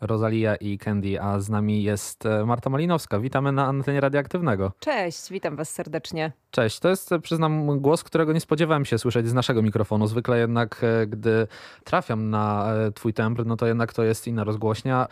Rosalia 0.00 0.56
i 0.56 0.78
Candy, 0.78 1.20
a 1.20 1.40
z 1.40 1.48
nami 1.48 1.82
jest 1.82 2.26
e, 2.26 2.46
Marta 2.46 2.70
Malinowska. 2.70 3.20
Witamy 3.20 3.52
na 3.52 3.66
antenie 3.66 4.00
radioaktywnego. 4.00 4.72
Cześć, 4.78 5.30
witam 5.30 5.56
was 5.56 5.70
serdecznie. 5.70 6.32
Cześć, 6.50 6.80
to 6.80 6.88
jest, 6.88 7.12
e, 7.12 7.20
przyznam, 7.20 7.80
głos, 7.80 8.04
którego 8.04 8.32
nie 8.32 8.40
spodziewałem 8.40 8.84
się 8.84 8.98
słyszeć 8.98 9.28
z 9.28 9.34
naszego 9.34 9.62
mikrofonu. 9.62 10.06
Zwykle 10.06 10.38
jednak, 10.38 10.84
e, 10.84 11.06
gdy 11.06 11.46
trafiam 11.84 12.30
na 12.30 12.72
twój 12.94 13.14
tembr, 13.14 13.46
no 13.46 13.56
to 13.56 13.66
jednak 13.66 13.92
to 13.92 14.02
jest 14.02 14.26
inna 14.26 14.44
rozgłośnia. 14.44 15.06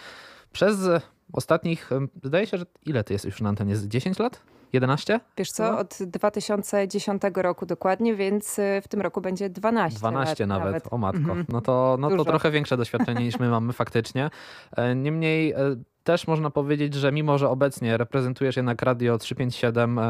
Przez 0.52 0.88
ostatnich, 1.32 1.90
zdaje 2.24 2.46
się, 2.46 2.58
że 2.58 2.64
ile 2.86 3.04
ty 3.04 3.12
jesteś 3.12 3.32
już 3.32 3.40
na 3.40 3.48
antenie? 3.48 3.74
10 3.88 4.18
lat? 4.18 4.42
11? 4.72 5.20
Wiesz 5.36 5.50
co, 5.50 5.78
od 5.78 5.98
2010 6.00 7.22
roku 7.34 7.66
dokładnie, 7.66 8.14
więc 8.14 8.58
y, 8.58 8.80
w 8.84 8.88
tym 8.88 9.00
roku 9.00 9.20
będzie 9.20 9.50
12. 9.50 9.98
12 9.98 10.46
nawet, 10.46 10.66
nawet. 10.66 10.92
o 10.92 10.98
matko. 10.98 11.18
Mhm. 11.18 11.46
No 11.48 11.60
to, 11.60 11.96
no 12.00 12.10
to 12.16 12.24
trochę 12.24 12.50
większe 12.50 12.76
doświadczenie 12.76 13.24
niż 13.24 13.38
my 13.38 13.48
mamy 13.48 13.72
faktycznie. 13.72 14.30
E, 14.76 14.94
niemniej 14.94 15.52
e, 15.52 15.56
też 16.04 16.26
można 16.26 16.50
powiedzieć, 16.50 16.94
że 16.94 17.12
mimo, 17.12 17.38
że 17.38 17.48
obecnie 17.48 17.96
reprezentujesz 17.96 18.56
jednak 18.56 18.82
Radio 18.82 19.18
357, 19.18 20.00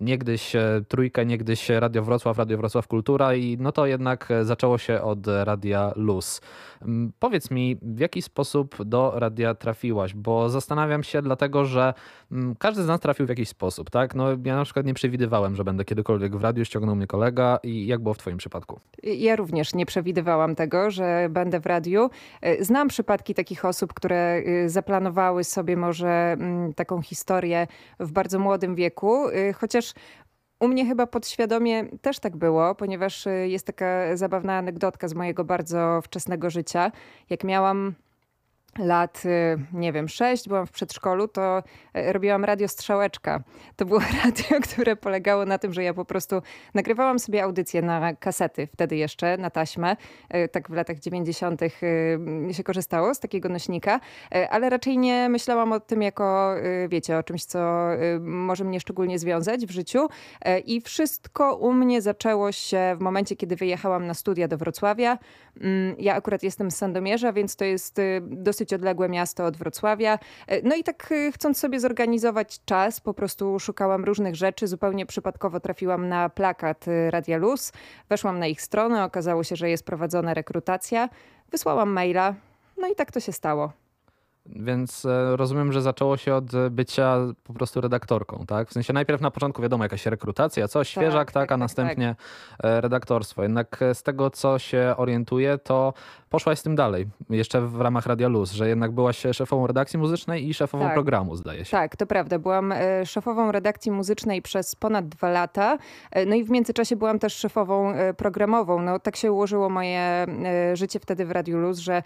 niegdyś 0.00 0.56
e, 0.56 0.82
Trójkę, 0.88 1.26
niegdyś 1.26 1.68
Radio 1.68 2.02
Wrocław, 2.02 2.38
Radio 2.38 2.58
Wrocław 2.58 2.88
Kultura 2.88 3.34
i 3.34 3.56
no 3.60 3.72
to 3.72 3.86
jednak 3.86 4.28
zaczęło 4.42 4.78
się 4.78 5.02
od 5.02 5.26
Radia 5.26 5.92
Luz. 5.96 6.40
Mm, 6.82 7.12
powiedz 7.18 7.50
mi, 7.50 7.76
w 7.82 7.98
jaki 7.98 8.22
sposób 8.22 8.84
do 8.84 9.12
radia 9.16 9.54
trafiłaś? 9.54 10.14
Bo 10.14 10.50
zastanawiam 10.50 11.02
się 11.02 11.22
dlatego, 11.22 11.64
że 11.64 11.94
mm, 12.32 12.54
każdy 12.58 12.82
z 12.82 12.86
nas 12.86 13.00
trafił 13.00 13.26
w 13.26 13.28
jakiś 13.28 13.48
sposób, 13.48 13.90
tak? 13.90 14.14
No 14.14 14.28
ja 14.44 14.56
na 14.56 14.64
przykład 14.64 14.86
nie 14.86 14.94
przewidywałem, 14.94 15.56
że 15.56 15.64
będę 15.64 15.84
kiedykolwiek 15.84 16.36
w 16.36 16.42
radiu, 16.42 16.64
ściągnął 16.64 16.96
mnie 16.96 17.06
kolega 17.06 17.58
i 17.62 17.86
jak 17.86 18.00
było 18.00 18.14
w 18.14 18.18
twoim 18.18 18.36
przypadku? 18.36 18.80
Ja 19.02 19.36
również 19.36 19.74
nie 19.74 19.86
przewidywałam 19.86 20.54
tego, 20.54 20.90
że 20.90 21.28
będę 21.30 21.60
w 21.60 21.66
radiu. 21.66 22.10
E, 22.40 22.64
znam 22.64 22.88
przypadki 22.88 23.34
takich 23.34 23.64
osób, 23.64 23.94
które 23.94 24.42
y, 24.46 24.68
zaplanowały 25.14 25.44
sobie 25.44 25.76
może 25.76 26.08
mm, 26.32 26.74
taką 26.74 27.02
historię 27.02 27.66
w 28.00 28.12
bardzo 28.12 28.38
młodym 28.38 28.74
wieku, 28.74 29.28
y, 29.28 29.52
chociaż 29.52 29.94
u 30.60 30.68
mnie 30.68 30.86
chyba 30.86 31.06
podświadomie 31.06 31.84
też 32.02 32.18
tak 32.18 32.36
było, 32.36 32.74
ponieważ 32.74 33.26
y, 33.26 33.48
jest 33.48 33.66
taka 33.66 34.16
zabawna 34.16 34.58
anegdotka 34.58 35.08
z 35.08 35.14
mojego 35.14 35.44
bardzo 35.44 36.00
wczesnego 36.02 36.50
życia. 36.50 36.92
Jak 37.30 37.44
miałam 37.44 37.94
lat, 38.78 39.22
y, 39.24 39.58
nie 39.72 39.92
wiem, 39.92 40.08
sześć, 40.08 40.48
byłam 40.48 40.66
w 40.66 40.70
przedszkolu, 40.70 41.28
to 41.28 41.62
y, 41.96 42.12
robiłam 42.12 42.44
radio 42.44 42.68
Strzałeczka. 42.68 43.42
To 43.76 43.84
było 43.84 44.00
radio, 44.24 44.60
które 44.62 44.96
polegało 44.96 45.44
na 45.44 45.58
tym, 45.58 45.72
że 45.72 45.82
ja 45.82 45.94
po 45.94 46.04
prostu 46.04 46.42
nagrywałam 46.74 47.18
sobie 47.18 47.42
audycje 47.42 47.82
na 47.82 48.14
kasety, 48.14 48.68
wtedy 48.72 48.96
jeszcze, 48.96 49.38
na 49.38 49.50
taśmę. 49.50 49.96
Y, 50.34 50.48
tak 50.48 50.70
w 50.70 50.72
latach 50.72 50.98
90. 50.98 51.60
się 52.52 52.62
korzystało 52.64 53.14
z 53.14 53.20
takiego 53.20 53.48
nośnika, 53.48 54.00
ale 54.50 54.70
raczej 54.70 54.98
nie 54.98 55.28
myślałam 55.28 55.72
o 55.72 55.80
tym 55.80 56.02
jako, 56.02 56.54
wiecie, 56.88 57.18
o 57.18 57.22
czymś, 57.22 57.44
co 57.44 57.88
może 58.20 58.64
mnie 58.64 58.80
szczególnie 58.80 59.18
związać 59.18 59.66
w 59.66 59.70
życiu. 59.70 60.08
I 60.64 60.80
wszystko 60.80 61.56
u 61.56 61.72
mnie 61.72 62.02
zaczęło 62.02 62.52
się 62.52 62.96
w 62.98 63.00
momencie, 63.00 63.36
kiedy 63.36 63.56
wyjechałam 63.56 64.06
na 64.06 64.14
studia 64.14 64.48
do 64.48 64.56
Wrocławia. 64.56 65.18
Mm, 65.60 65.96
ja 65.98 66.14
akurat 66.14 66.42
jestem 66.42 66.70
z 66.70 66.76
Sandomierza, 66.76 67.32
więc 67.32 67.56
to 67.56 67.64
jest 67.64 68.00
dosyć 68.20 68.64
dosyć 68.64 68.72
odległe 68.72 69.08
miasto 69.08 69.44
od 69.44 69.56
Wrocławia. 69.56 70.18
E, 70.46 70.62
no 70.62 70.76
i 70.76 70.84
tak 70.84 71.12
e, 71.12 71.32
chcąc 71.32 71.58
sobie 71.58 71.80
zorganizować 71.80 72.64
czas, 72.64 73.00
po 73.00 73.14
prostu 73.14 73.58
szukałam 73.58 74.04
różnych 74.04 74.36
rzeczy. 74.36 74.66
Zupełnie 74.66 75.06
przypadkowo 75.06 75.60
trafiłam 75.60 76.08
na 76.08 76.28
plakat 76.28 76.88
e, 76.88 77.10
Radia 77.10 77.38
Luz. 77.38 77.72
Weszłam 78.08 78.38
na 78.38 78.46
ich 78.46 78.62
stronę, 78.62 79.04
okazało 79.04 79.44
się, 79.44 79.56
że 79.56 79.70
jest 79.70 79.84
prowadzona 79.86 80.34
rekrutacja. 80.34 81.08
Wysłałam 81.50 81.90
maila, 81.90 82.34
no 82.78 82.88
i 82.88 82.94
tak 82.94 83.12
to 83.12 83.20
się 83.20 83.32
stało. 83.32 83.83
Więc 84.46 85.06
rozumiem, 85.36 85.72
że 85.72 85.82
zaczęło 85.82 86.16
się 86.16 86.34
od 86.34 86.44
bycia 86.70 87.16
po 87.44 87.52
prostu 87.52 87.80
redaktorką, 87.80 88.44
tak? 88.46 88.68
W 88.68 88.72
sensie 88.72 88.92
najpierw 88.92 89.20
na 89.20 89.30
początku 89.30 89.62
wiadomo 89.62 89.84
jakaś 89.84 90.06
rekrutacja, 90.06 90.68
coś, 90.68 90.94
tak, 90.94 91.02
świeżak, 91.02 91.32
tak, 91.32 91.34
tak, 91.34 91.42
a 91.42 91.46
tak, 91.48 91.58
następnie 91.58 92.16
tak. 92.58 92.82
redaktorstwo. 92.82 93.42
Jednak 93.42 93.80
z 93.92 94.02
tego, 94.02 94.30
co 94.30 94.58
się 94.58 94.94
orientuję, 94.96 95.58
to 95.58 95.94
poszłaś 96.34 96.58
z 96.58 96.62
tym 96.62 96.76
dalej, 96.76 97.06
jeszcze 97.30 97.60
w 97.60 97.80
ramach 97.80 98.06
Radia 98.06 98.28
Luz, 98.28 98.52
że 98.52 98.68
jednak 98.68 98.92
byłaś 98.92 99.22
szefową 99.32 99.66
redakcji 99.66 99.98
muzycznej 99.98 100.48
i 100.48 100.54
szefową 100.54 100.84
tak. 100.84 100.94
programu, 100.94 101.36
zdaje 101.36 101.64
się. 101.64 101.70
Tak, 101.70 101.96
to 101.96 102.06
prawda. 102.06 102.38
Byłam 102.38 102.72
e, 102.72 103.06
szefową 103.06 103.52
redakcji 103.52 103.92
muzycznej 103.92 104.42
przez 104.42 104.74
ponad 104.74 105.08
dwa 105.08 105.28
lata. 105.28 105.78
E, 106.10 106.26
no 106.26 106.34
i 106.34 106.44
w 106.44 106.50
międzyczasie 106.50 106.96
byłam 106.96 107.18
też 107.18 107.34
szefową 107.34 107.90
e, 107.90 108.14
programową. 108.14 108.82
No 108.82 108.98
tak 108.98 109.16
się 109.16 109.32
ułożyło 109.32 109.68
moje 109.68 110.26
życie 110.74 111.00
wtedy 111.00 111.26
w 111.26 111.30
Radiu 111.30 111.58
Luz, 111.58 111.78
że 111.78 112.02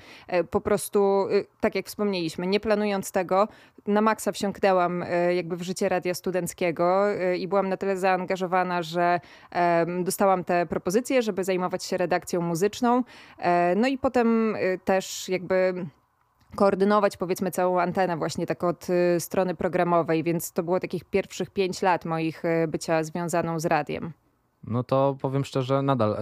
po 0.50 0.60
prostu, 0.60 1.26
tak 1.60 1.74
jak 1.74 1.90
nie 2.38 2.60
planując 2.60 3.12
tego, 3.12 3.48
na 3.86 4.00
maksa 4.00 4.32
wsiąknęłam 4.32 5.04
jakby 5.36 5.56
w 5.56 5.62
życie 5.62 5.88
radia 5.88 6.14
studenckiego 6.14 7.04
i 7.38 7.48
byłam 7.48 7.68
na 7.68 7.76
tyle 7.76 7.96
zaangażowana, 7.96 8.82
że 8.82 9.20
dostałam 10.04 10.44
te 10.44 10.66
propozycje, 10.66 11.22
żeby 11.22 11.44
zajmować 11.44 11.84
się 11.84 11.96
redakcją 11.96 12.40
muzyczną. 12.40 13.02
No 13.76 13.88
i 13.88 13.98
potem 13.98 14.56
też 14.84 15.28
jakby 15.28 15.86
koordynować 16.56 17.16
powiedzmy 17.16 17.50
całą 17.50 17.80
antenę 17.80 18.16
właśnie 18.16 18.46
tak 18.46 18.64
od 18.64 18.86
strony 19.18 19.54
programowej, 19.54 20.22
więc 20.22 20.52
to 20.52 20.62
było 20.62 20.80
takich 20.80 21.04
pierwszych 21.04 21.50
pięć 21.50 21.82
lat 21.82 22.04
moich 22.04 22.42
bycia 22.68 23.02
związaną 23.02 23.60
z 23.60 23.66
radiem. 23.66 24.12
No 24.64 24.84
to 24.84 25.16
powiem 25.20 25.44
szczerze, 25.44 25.82
nadal 25.82 26.16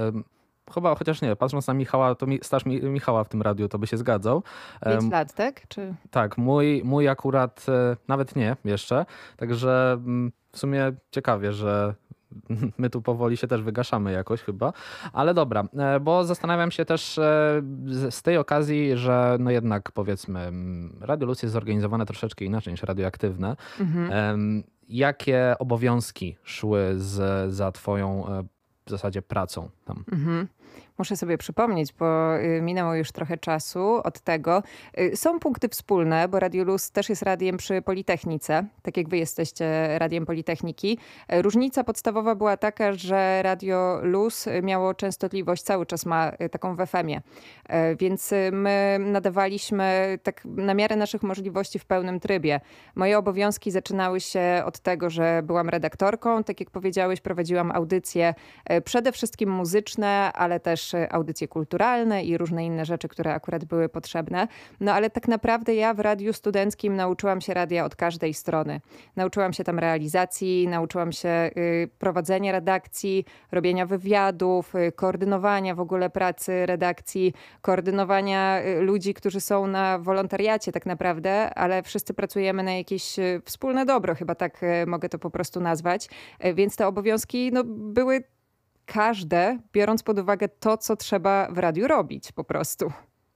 chyba, 0.74 0.94
chociaż 0.94 1.22
nie, 1.22 1.36
patrząc 1.36 1.66
na 1.66 1.74
Michała, 1.74 2.14
to 2.14 2.26
mi, 2.26 2.38
staż 2.42 2.64
Michała 2.66 3.24
w 3.24 3.28
tym 3.28 3.42
radiu, 3.42 3.68
to 3.68 3.78
by 3.78 3.86
się 3.86 3.96
zgadzał. 3.96 4.42
Pięć 4.84 5.12
lat, 5.12 5.34
tak? 5.34 5.68
Czy... 5.68 5.94
Tak, 6.10 6.38
mój, 6.38 6.82
mój 6.84 7.08
akurat 7.08 7.66
nawet 8.08 8.36
nie 8.36 8.56
jeszcze, 8.64 9.06
także 9.36 9.92
mm, 9.92 10.32
w 10.52 10.58
sumie 10.58 10.92
ciekawie, 11.10 11.52
że 11.52 11.94
my 12.78 12.90
tu 12.90 13.02
powoli 13.02 13.36
się 13.36 13.46
też 13.46 13.62
wygaszamy 13.62 14.12
jakoś 14.12 14.42
chyba. 14.42 14.72
Ale 15.12 15.34
dobra, 15.34 15.64
e, 15.78 16.00
bo 16.00 16.24
zastanawiam 16.24 16.70
się 16.70 16.84
też 16.84 17.18
e, 17.18 17.62
z 18.10 18.22
tej 18.22 18.36
okazji, 18.36 18.96
że 18.96 19.36
no 19.40 19.50
jednak 19.50 19.92
powiedzmy 19.92 20.52
Radio 21.00 21.26
Luz 21.26 21.42
jest 21.42 21.52
zorganizowane 21.52 22.06
troszeczkę 22.06 22.44
inaczej 22.44 22.72
niż 22.72 22.82
radioaktywne. 22.82 23.56
Mhm. 23.80 24.62
Jakie 24.88 25.54
obowiązki 25.58 26.36
szły 26.42 26.94
z, 26.96 27.52
za 27.54 27.72
twoją 27.72 28.28
e, 28.28 28.44
w 28.86 28.90
zasadzie 28.90 29.22
pracą 29.22 29.68
tam? 29.84 30.04
Mhm. 30.12 30.48
Muszę 30.98 31.16
sobie 31.16 31.38
przypomnieć, 31.38 31.92
bo 31.92 32.38
y, 32.38 32.60
minęło 32.62 32.94
już 32.94 33.12
trochę 33.12 33.38
czasu 33.38 34.00
od 34.04 34.20
tego. 34.20 34.62
Y, 35.00 35.16
są 35.16 35.38
punkty 35.38 35.68
wspólne, 35.68 36.28
bo 36.28 36.40
Radio 36.40 36.64
Luz 36.64 36.90
też 36.90 37.08
jest 37.08 37.22
radiem 37.22 37.56
przy 37.56 37.82
Politechnice, 37.82 38.66
tak 38.82 38.96
jak 38.96 39.08
wy 39.08 39.16
jesteście 39.16 39.98
radiem 39.98 40.26
Politechniki. 40.26 40.98
Y, 41.32 41.42
różnica 41.42 41.84
podstawowa 41.84 42.34
była 42.34 42.56
taka, 42.56 42.92
że 42.92 43.42
Radio 43.42 44.00
Luz 44.02 44.46
miało 44.62 44.94
częstotliwość, 44.94 45.62
cały 45.62 45.86
czas 45.86 46.06
ma 46.06 46.32
taką 46.50 46.76
w 46.76 46.86
FM-ie, 46.86 47.20
więc 47.98 48.34
my 48.52 48.96
nadawaliśmy 49.00 50.18
tak 50.22 50.44
na 50.44 50.74
miarę 50.74 50.96
naszych 50.96 51.22
możliwości 51.22 51.78
w 51.78 51.84
pełnym 51.84 52.20
trybie. 52.20 52.60
Moje 52.94 53.18
obowiązki 53.18 53.70
zaczynały 53.70 54.20
się 54.20 54.62
od 54.64 54.78
tego, 54.78 55.10
że 55.10 55.42
byłam 55.44 55.68
redaktorką, 55.68 56.44
tak 56.44 56.60
jak 56.60 56.70
powiedziałeś, 56.70 57.20
prowadziłam 57.20 57.72
audycje 57.72 58.34
przede 58.84 59.12
wszystkim 59.12 59.50
muzyczne, 59.50 60.32
ale 60.32 60.55
też 60.60 60.92
audycje 61.10 61.48
kulturalne 61.48 62.24
i 62.24 62.38
różne 62.38 62.64
inne 62.66 62.84
rzeczy, 62.84 63.08
które 63.08 63.34
akurat 63.34 63.64
były 63.64 63.88
potrzebne. 63.88 64.48
No 64.80 64.92
ale 64.92 65.10
tak 65.10 65.28
naprawdę 65.28 65.74
ja 65.74 65.94
w 65.94 66.00
radiu 66.00 66.32
studenckim 66.32 66.96
nauczyłam 66.96 67.40
się 67.40 67.54
radia 67.54 67.84
od 67.84 67.96
każdej 67.96 68.34
strony. 68.34 68.80
Nauczyłam 69.16 69.52
się 69.52 69.64
tam 69.64 69.78
realizacji, 69.78 70.68
nauczyłam 70.68 71.12
się 71.12 71.50
y, 71.56 71.88
prowadzenia 71.98 72.52
redakcji, 72.52 73.24
robienia 73.52 73.86
wywiadów, 73.86 74.74
y, 74.74 74.92
koordynowania 74.92 75.74
w 75.74 75.80
ogóle 75.80 76.10
pracy 76.10 76.66
redakcji, 76.66 77.32
koordynowania 77.62 78.62
y, 78.62 78.80
ludzi, 78.80 79.14
którzy 79.14 79.40
są 79.40 79.66
na 79.66 79.98
wolontariacie 79.98 80.72
tak 80.72 80.86
naprawdę, 80.86 81.54
ale 81.54 81.82
wszyscy 81.82 82.14
pracujemy 82.14 82.62
na 82.62 82.72
jakieś 82.72 83.16
wspólne 83.44 83.86
dobro, 83.86 84.14
chyba 84.14 84.34
tak 84.34 84.60
mogę 84.86 85.08
to 85.08 85.18
po 85.18 85.30
prostu 85.30 85.60
nazwać. 85.60 86.08
Więc 86.54 86.76
te 86.76 86.86
obowiązki 86.86 87.50
no, 87.52 87.64
były 87.66 88.24
każde, 88.86 89.58
biorąc 89.72 90.02
pod 90.02 90.18
uwagę 90.18 90.48
to, 90.48 90.76
co 90.76 90.96
trzeba 90.96 91.48
w 91.50 91.58
radiu 91.58 91.88
robić 91.88 92.32
po 92.32 92.44
prostu. 92.44 92.92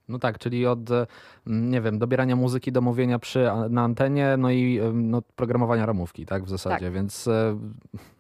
No 0.09 0.19
tak, 0.19 0.39
czyli 0.39 0.67
od, 0.67 0.91
mm, 0.91 1.71
nie 1.71 1.81
wiem, 1.81 1.99
dobierania 1.99 2.37
muzyki 2.37 2.73
do 2.73 2.81
mówienia 2.81 3.19
przy, 3.19 3.51
na 3.71 3.83
antenie, 3.83 4.37
no 4.39 4.51
i 4.51 4.81
no, 4.93 5.23
programowania 5.37 5.87
ramówki, 5.87 6.27
tak, 6.27 6.45
w 6.45 6.49
zasadzie, 6.49 6.87
tak. 6.87 6.95
więc 6.95 7.29
e, 7.29 7.59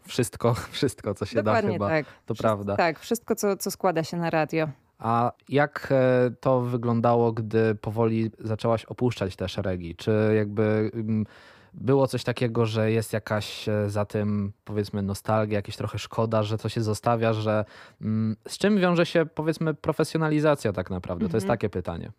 wszystko, 0.06 0.54
wszystko, 0.70 1.14
co 1.14 1.26
się 1.26 1.42
Dokładnie 1.42 1.68
da 1.68 1.72
chyba, 1.72 1.88
tak. 1.88 2.06
to 2.26 2.34
wszystko, 2.34 2.48
prawda. 2.48 2.76
Tak, 2.76 2.98
wszystko, 2.98 3.34
co, 3.34 3.56
co 3.56 3.70
składa 3.70 4.04
się 4.04 4.16
na 4.16 4.30
radio. 4.30 4.68
A 4.98 5.32
jak 5.48 5.88
e, 5.90 6.30
to 6.40 6.60
wyglądało, 6.60 7.32
gdy 7.32 7.74
powoli 7.74 8.30
zaczęłaś 8.38 8.84
opuszczać 8.84 9.36
te 9.36 9.48
szeregi? 9.48 9.96
Czy 9.96 10.32
jakby 10.36 10.90
mm, 10.94 11.26
było 11.74 12.06
coś 12.06 12.24
takiego, 12.24 12.66
że 12.66 12.90
jest 12.90 13.12
jakaś 13.12 13.68
e, 13.68 13.90
za 13.90 14.04
tym 14.04 14.52
powiedzmy 14.64 15.02
nostalgia, 15.02 15.58
jakieś 15.58 15.76
trochę 15.76 15.98
szkoda, 15.98 16.42
że 16.42 16.58
to 16.58 16.68
się 16.68 16.80
zostawia, 16.80 17.32
że 17.32 17.64
mm, 18.00 18.36
z 18.48 18.58
czym 18.58 18.78
wiąże 18.78 19.06
się 19.06 19.26
powiedzmy 19.26 19.74
profesjonalizacja 19.74 20.72
tak 20.72 20.90
naprawdę? 20.90 21.28
To 21.28 21.36
jest 21.36 21.44
mhm. 21.44 21.58
takie 21.58 21.68
pytanie. 21.68 22.12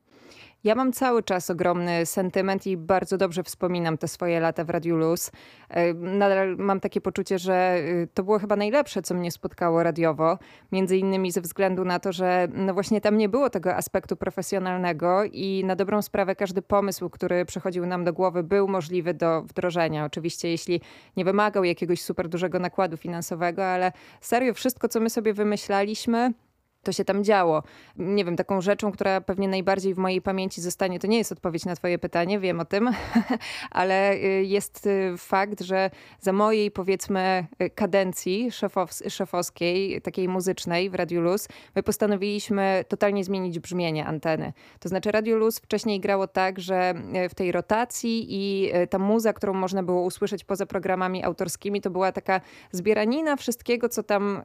Ja 0.63 0.75
mam 0.75 0.93
cały 0.93 1.23
czas 1.23 1.49
ogromny 1.49 2.05
sentyment 2.05 2.67
i 2.67 2.77
bardzo 2.77 3.17
dobrze 3.17 3.43
wspominam 3.43 3.97
te 3.97 4.07
swoje 4.07 4.39
lata 4.39 4.63
w 4.63 4.69
Radiu 4.69 4.95
Luz. 4.95 5.31
E, 5.69 5.93
nadal 5.93 6.57
mam 6.57 6.79
takie 6.79 7.01
poczucie, 7.01 7.39
że 7.39 7.77
y, 7.77 8.07
to 8.13 8.23
było 8.23 8.39
chyba 8.39 8.55
najlepsze, 8.55 9.01
co 9.01 9.13
mnie 9.13 9.31
spotkało 9.31 9.83
radiowo. 9.83 10.37
Między 10.71 10.97
innymi 10.97 11.31
ze 11.31 11.41
względu 11.41 11.85
na 11.85 11.99
to, 11.99 12.11
że 12.11 12.47
no 12.53 12.73
właśnie 12.73 13.01
tam 13.01 13.17
nie 13.17 13.29
było 13.29 13.49
tego 13.49 13.75
aspektu 13.75 14.15
profesjonalnego 14.15 15.23
i 15.23 15.63
na 15.65 15.75
dobrą 15.75 16.01
sprawę 16.01 16.35
każdy 16.35 16.61
pomysł, 16.61 17.09
który 17.09 17.45
przychodził 17.45 17.85
nam 17.85 18.03
do 18.03 18.13
głowy, 18.13 18.43
był 18.43 18.67
możliwy 18.67 19.13
do 19.13 19.41
wdrożenia. 19.41 20.05
Oczywiście, 20.05 20.49
jeśli 20.49 20.81
nie 21.17 21.25
wymagał 21.25 21.63
jakiegoś 21.63 22.01
super 22.01 22.29
dużego 22.29 22.59
nakładu 22.59 22.97
finansowego, 22.97 23.65
ale 23.65 23.91
serio 24.21 24.53
wszystko, 24.53 24.87
co 24.87 24.99
my 24.99 25.09
sobie 25.09 25.33
wymyślaliśmy, 25.33 26.33
to 26.83 26.91
się 26.91 27.05
tam 27.05 27.23
działo. 27.23 27.63
Nie 27.97 28.25
wiem, 28.25 28.35
taką 28.35 28.61
rzeczą, 28.61 28.91
która 28.91 29.21
pewnie 29.21 29.47
najbardziej 29.47 29.93
w 29.93 29.97
mojej 29.97 30.21
pamięci 30.21 30.61
zostanie, 30.61 30.99
to 30.99 31.07
nie 31.07 31.17
jest 31.17 31.31
odpowiedź 31.31 31.65
na 31.65 31.75
Twoje 31.75 31.99
pytanie, 31.99 32.39
wiem 32.39 32.59
o 32.59 32.65
tym, 32.65 32.89
ale 33.71 34.13
y, 34.13 34.43
jest 34.43 34.85
y, 34.85 35.13
fakt, 35.17 35.61
że 35.61 35.89
za 36.19 36.33
mojej 36.33 36.71
powiedzmy 36.71 37.47
y, 37.61 37.69
kadencji 37.69 38.51
szefows 38.51 39.03
szefowskiej, 39.09 40.01
takiej 40.01 40.27
muzycznej 40.27 40.89
w 40.89 40.95
Radiu 40.95 41.21
Luz, 41.21 41.47
my 41.75 41.83
postanowiliśmy 41.83 42.85
totalnie 42.87 43.23
zmienić 43.23 43.59
brzmienie 43.59 44.05
anteny. 44.05 44.53
To 44.79 44.89
znaczy 44.89 45.11
Radio 45.11 45.37
Luz 45.37 45.59
wcześniej 45.59 45.99
grało 45.99 46.27
tak, 46.27 46.59
że 46.59 46.93
w 47.29 47.35
tej 47.35 47.51
rotacji 47.51 48.25
i 48.29 48.71
ta 48.89 48.99
muza, 48.99 49.33
którą 49.33 49.53
można 49.53 49.83
było 49.83 50.01
usłyszeć 50.01 50.43
poza 50.43 50.65
programami 50.65 51.23
autorskimi, 51.23 51.81
to 51.81 51.89
była 51.89 52.11
taka 52.11 52.41
zbieranina 52.71 53.35
wszystkiego, 53.35 53.89
co 53.89 54.03
tam 54.03 54.41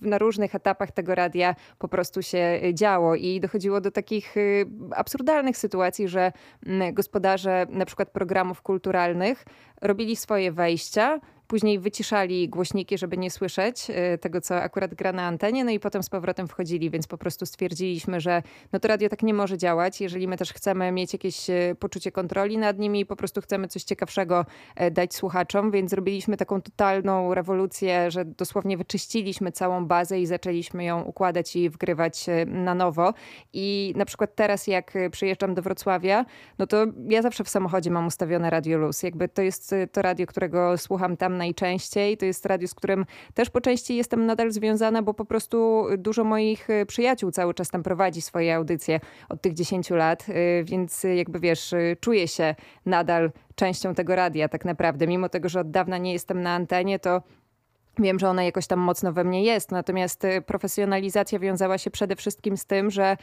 na 0.00 0.18
różnych 0.18 0.54
etapach 0.54 0.92
tego 0.92 1.14
radia 1.14 1.49
po 1.78 1.88
prostu 1.88 2.22
się 2.22 2.60
działo. 2.74 3.14
I 3.14 3.40
dochodziło 3.40 3.80
do 3.80 3.90
takich 3.90 4.36
y, 4.36 4.66
absurdalnych 4.96 5.56
sytuacji, 5.56 6.08
że 6.08 6.32
mm, 6.66 6.94
gospodarze 6.94 7.66
na 7.70 7.84
przykład 7.84 8.10
programów 8.10 8.62
kulturalnych 8.62 9.44
robili 9.82 10.16
swoje 10.16 10.52
wejścia, 10.52 11.20
Później 11.50 11.78
wyciszali 11.78 12.48
głośniki, 12.48 12.98
żeby 12.98 13.16
nie 13.16 13.30
słyszeć 13.30 13.86
e, 13.90 14.18
tego, 14.18 14.40
co 14.40 14.56
akurat 14.62 14.94
gra 14.94 15.12
na 15.12 15.22
antenie, 15.22 15.64
no 15.64 15.70
i 15.70 15.80
potem 15.80 16.02
z 16.02 16.08
powrotem 16.08 16.48
wchodzili, 16.48 16.90
więc 16.90 17.06
po 17.06 17.18
prostu 17.18 17.46
stwierdziliśmy, 17.46 18.20
że 18.20 18.42
no 18.72 18.80
to 18.80 18.88
radio 18.88 19.08
tak 19.08 19.22
nie 19.22 19.34
może 19.34 19.58
działać. 19.58 20.00
Jeżeli 20.00 20.28
my 20.28 20.36
też 20.36 20.52
chcemy 20.52 20.92
mieć 20.92 21.12
jakieś 21.12 21.50
e, 21.50 21.74
poczucie 21.78 22.12
kontroli 22.12 22.58
nad 22.58 22.78
nimi 22.78 23.00
i 23.00 23.06
po 23.06 23.16
prostu 23.16 23.40
chcemy 23.40 23.68
coś 23.68 23.82
ciekawszego 23.82 24.46
e, 24.76 24.90
dać 24.90 25.14
słuchaczom, 25.14 25.70
więc 25.70 25.90
zrobiliśmy 25.90 26.36
taką 26.36 26.62
totalną 26.62 27.34
rewolucję, 27.34 28.10
że 28.10 28.24
dosłownie 28.24 28.76
wyczyściliśmy 28.76 29.52
całą 29.52 29.86
bazę 29.86 30.20
i 30.20 30.26
zaczęliśmy 30.26 30.84
ją 30.84 31.02
układać 31.02 31.56
i 31.56 31.70
wgrywać 31.70 32.26
na 32.46 32.74
nowo. 32.74 33.14
I 33.52 33.92
na 33.96 34.04
przykład 34.04 34.34
teraz, 34.34 34.66
jak 34.66 34.92
przyjeżdżam 35.10 35.54
do 35.54 35.62
Wrocławia, 35.62 36.24
no 36.58 36.66
to 36.66 36.86
ja 37.08 37.22
zawsze 37.22 37.44
w 37.44 37.48
samochodzie 37.48 37.90
mam 37.90 38.06
ustawione 38.06 38.50
Radio 38.50 38.78
Luz. 38.78 39.02
Jakby 39.02 39.28
to 39.28 39.42
jest 39.42 39.74
to 39.92 40.02
radio, 40.02 40.26
którego 40.26 40.78
słucham 40.78 41.16
tam 41.16 41.39
najczęściej. 41.40 42.16
To 42.16 42.26
jest 42.26 42.46
radio, 42.46 42.68
z 42.68 42.74
którym 42.74 43.06
też 43.34 43.50
po 43.50 43.60
części 43.60 43.96
jestem 43.96 44.26
nadal 44.26 44.52
związana, 44.52 45.02
bo 45.02 45.14
po 45.14 45.24
prostu 45.24 45.86
dużo 45.98 46.24
moich 46.24 46.70
y, 46.70 46.86
przyjaciół 46.86 47.30
cały 47.30 47.54
czas 47.54 47.68
tam 47.70 47.82
prowadzi 47.82 48.20
swoje 48.20 48.56
audycje 48.56 49.00
od 49.28 49.42
tych 49.42 49.54
10 49.54 49.90
lat, 49.90 50.26
y, 50.28 50.64
więc 50.64 51.04
jakby 51.16 51.40
wiesz, 51.40 51.72
y, 51.72 51.96
czuję 52.00 52.28
się 52.28 52.54
nadal 52.86 53.32
częścią 53.54 53.94
tego 53.94 54.14
radia 54.16 54.48
tak 54.48 54.64
naprawdę. 54.64 55.06
Mimo 55.06 55.28
tego, 55.28 55.48
że 55.48 55.60
od 55.60 55.70
dawna 55.70 55.98
nie 55.98 56.12
jestem 56.12 56.42
na 56.42 56.54
antenie, 56.54 56.98
to 56.98 57.22
Wiem, 57.98 58.18
że 58.18 58.28
ona 58.28 58.42
jakoś 58.44 58.66
tam 58.66 58.78
mocno 58.78 59.12
we 59.12 59.24
mnie 59.24 59.44
jest, 59.44 59.70
natomiast 59.70 60.22
profesjonalizacja 60.46 61.38
wiązała 61.38 61.78
się 61.78 61.90
przede 61.90 62.16
wszystkim 62.16 62.56
z 62.56 62.64
tym, 62.64 62.90
że 62.90 63.16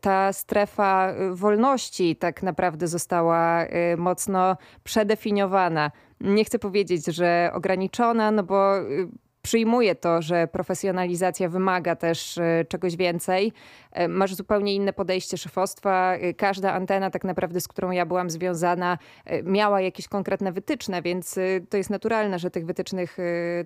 ta 0.00 0.32
strefa 0.32 1.14
wolności 1.32 2.16
tak 2.16 2.42
naprawdę 2.42 2.88
została 2.88 3.66
mocno 3.96 4.56
przedefiniowana 4.84 5.90
nie 6.22 6.44
chcę 6.44 6.58
powiedzieć, 6.58 7.06
że 7.06 7.50
ograniczona, 7.54 8.30
no 8.30 8.42
bo 8.42 8.78
y, 8.80 9.08
przyjmuję 9.42 9.94
to, 9.94 10.22
że 10.22 10.48
profesjonalizacja 10.48 11.48
wymaga 11.48 11.96
też 11.96 12.38
y, 12.38 12.66
czegoś 12.68 12.96
więcej. 12.96 13.52
Y, 14.00 14.08
masz 14.08 14.34
zupełnie 14.34 14.74
inne 14.74 14.92
podejście 14.92 15.38
szefostwa. 15.38 16.14
Każda 16.36 16.72
antena, 16.72 17.10
tak 17.10 17.24
naprawdę, 17.24 17.60
z 17.60 17.68
którą 17.68 17.90
ja 17.90 18.06
byłam 18.06 18.30
związana, 18.30 18.98
miała 19.44 19.80
jakieś 19.80 20.08
konkretne 20.08 20.52
wytyczne, 20.52 21.02
więc 21.02 21.38
to 21.70 21.76
jest 21.76 21.90
naturalne, 21.90 22.38
że 22.38 22.50
tych 22.50 22.66
wytycznych 22.66 23.16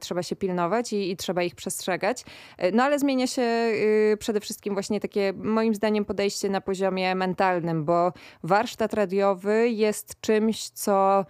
trzeba 0.01 0.23
się 0.23 0.37
pilnować 0.37 0.93
i, 0.93 1.11
i 1.11 1.17
trzeba 1.17 1.43
ich 1.43 1.55
przestrzegać. 1.55 2.25
No 2.73 2.83
ale 2.83 2.99
zmienia 2.99 3.27
się 3.27 3.73
przede 4.19 4.41
wszystkim 4.41 4.75
właśnie 4.75 5.01
takie, 5.01 5.33
moim 5.37 5.75
zdaniem, 5.75 6.05
podejście 6.05 6.49
na 6.49 6.61
poziomie 6.61 7.15
mentalnym, 7.15 7.85
bo 7.85 8.13
warsztat 8.43 8.95
radiowy 8.95 9.69
jest 9.69 10.21
czymś, 10.21 10.69
co 10.69 11.25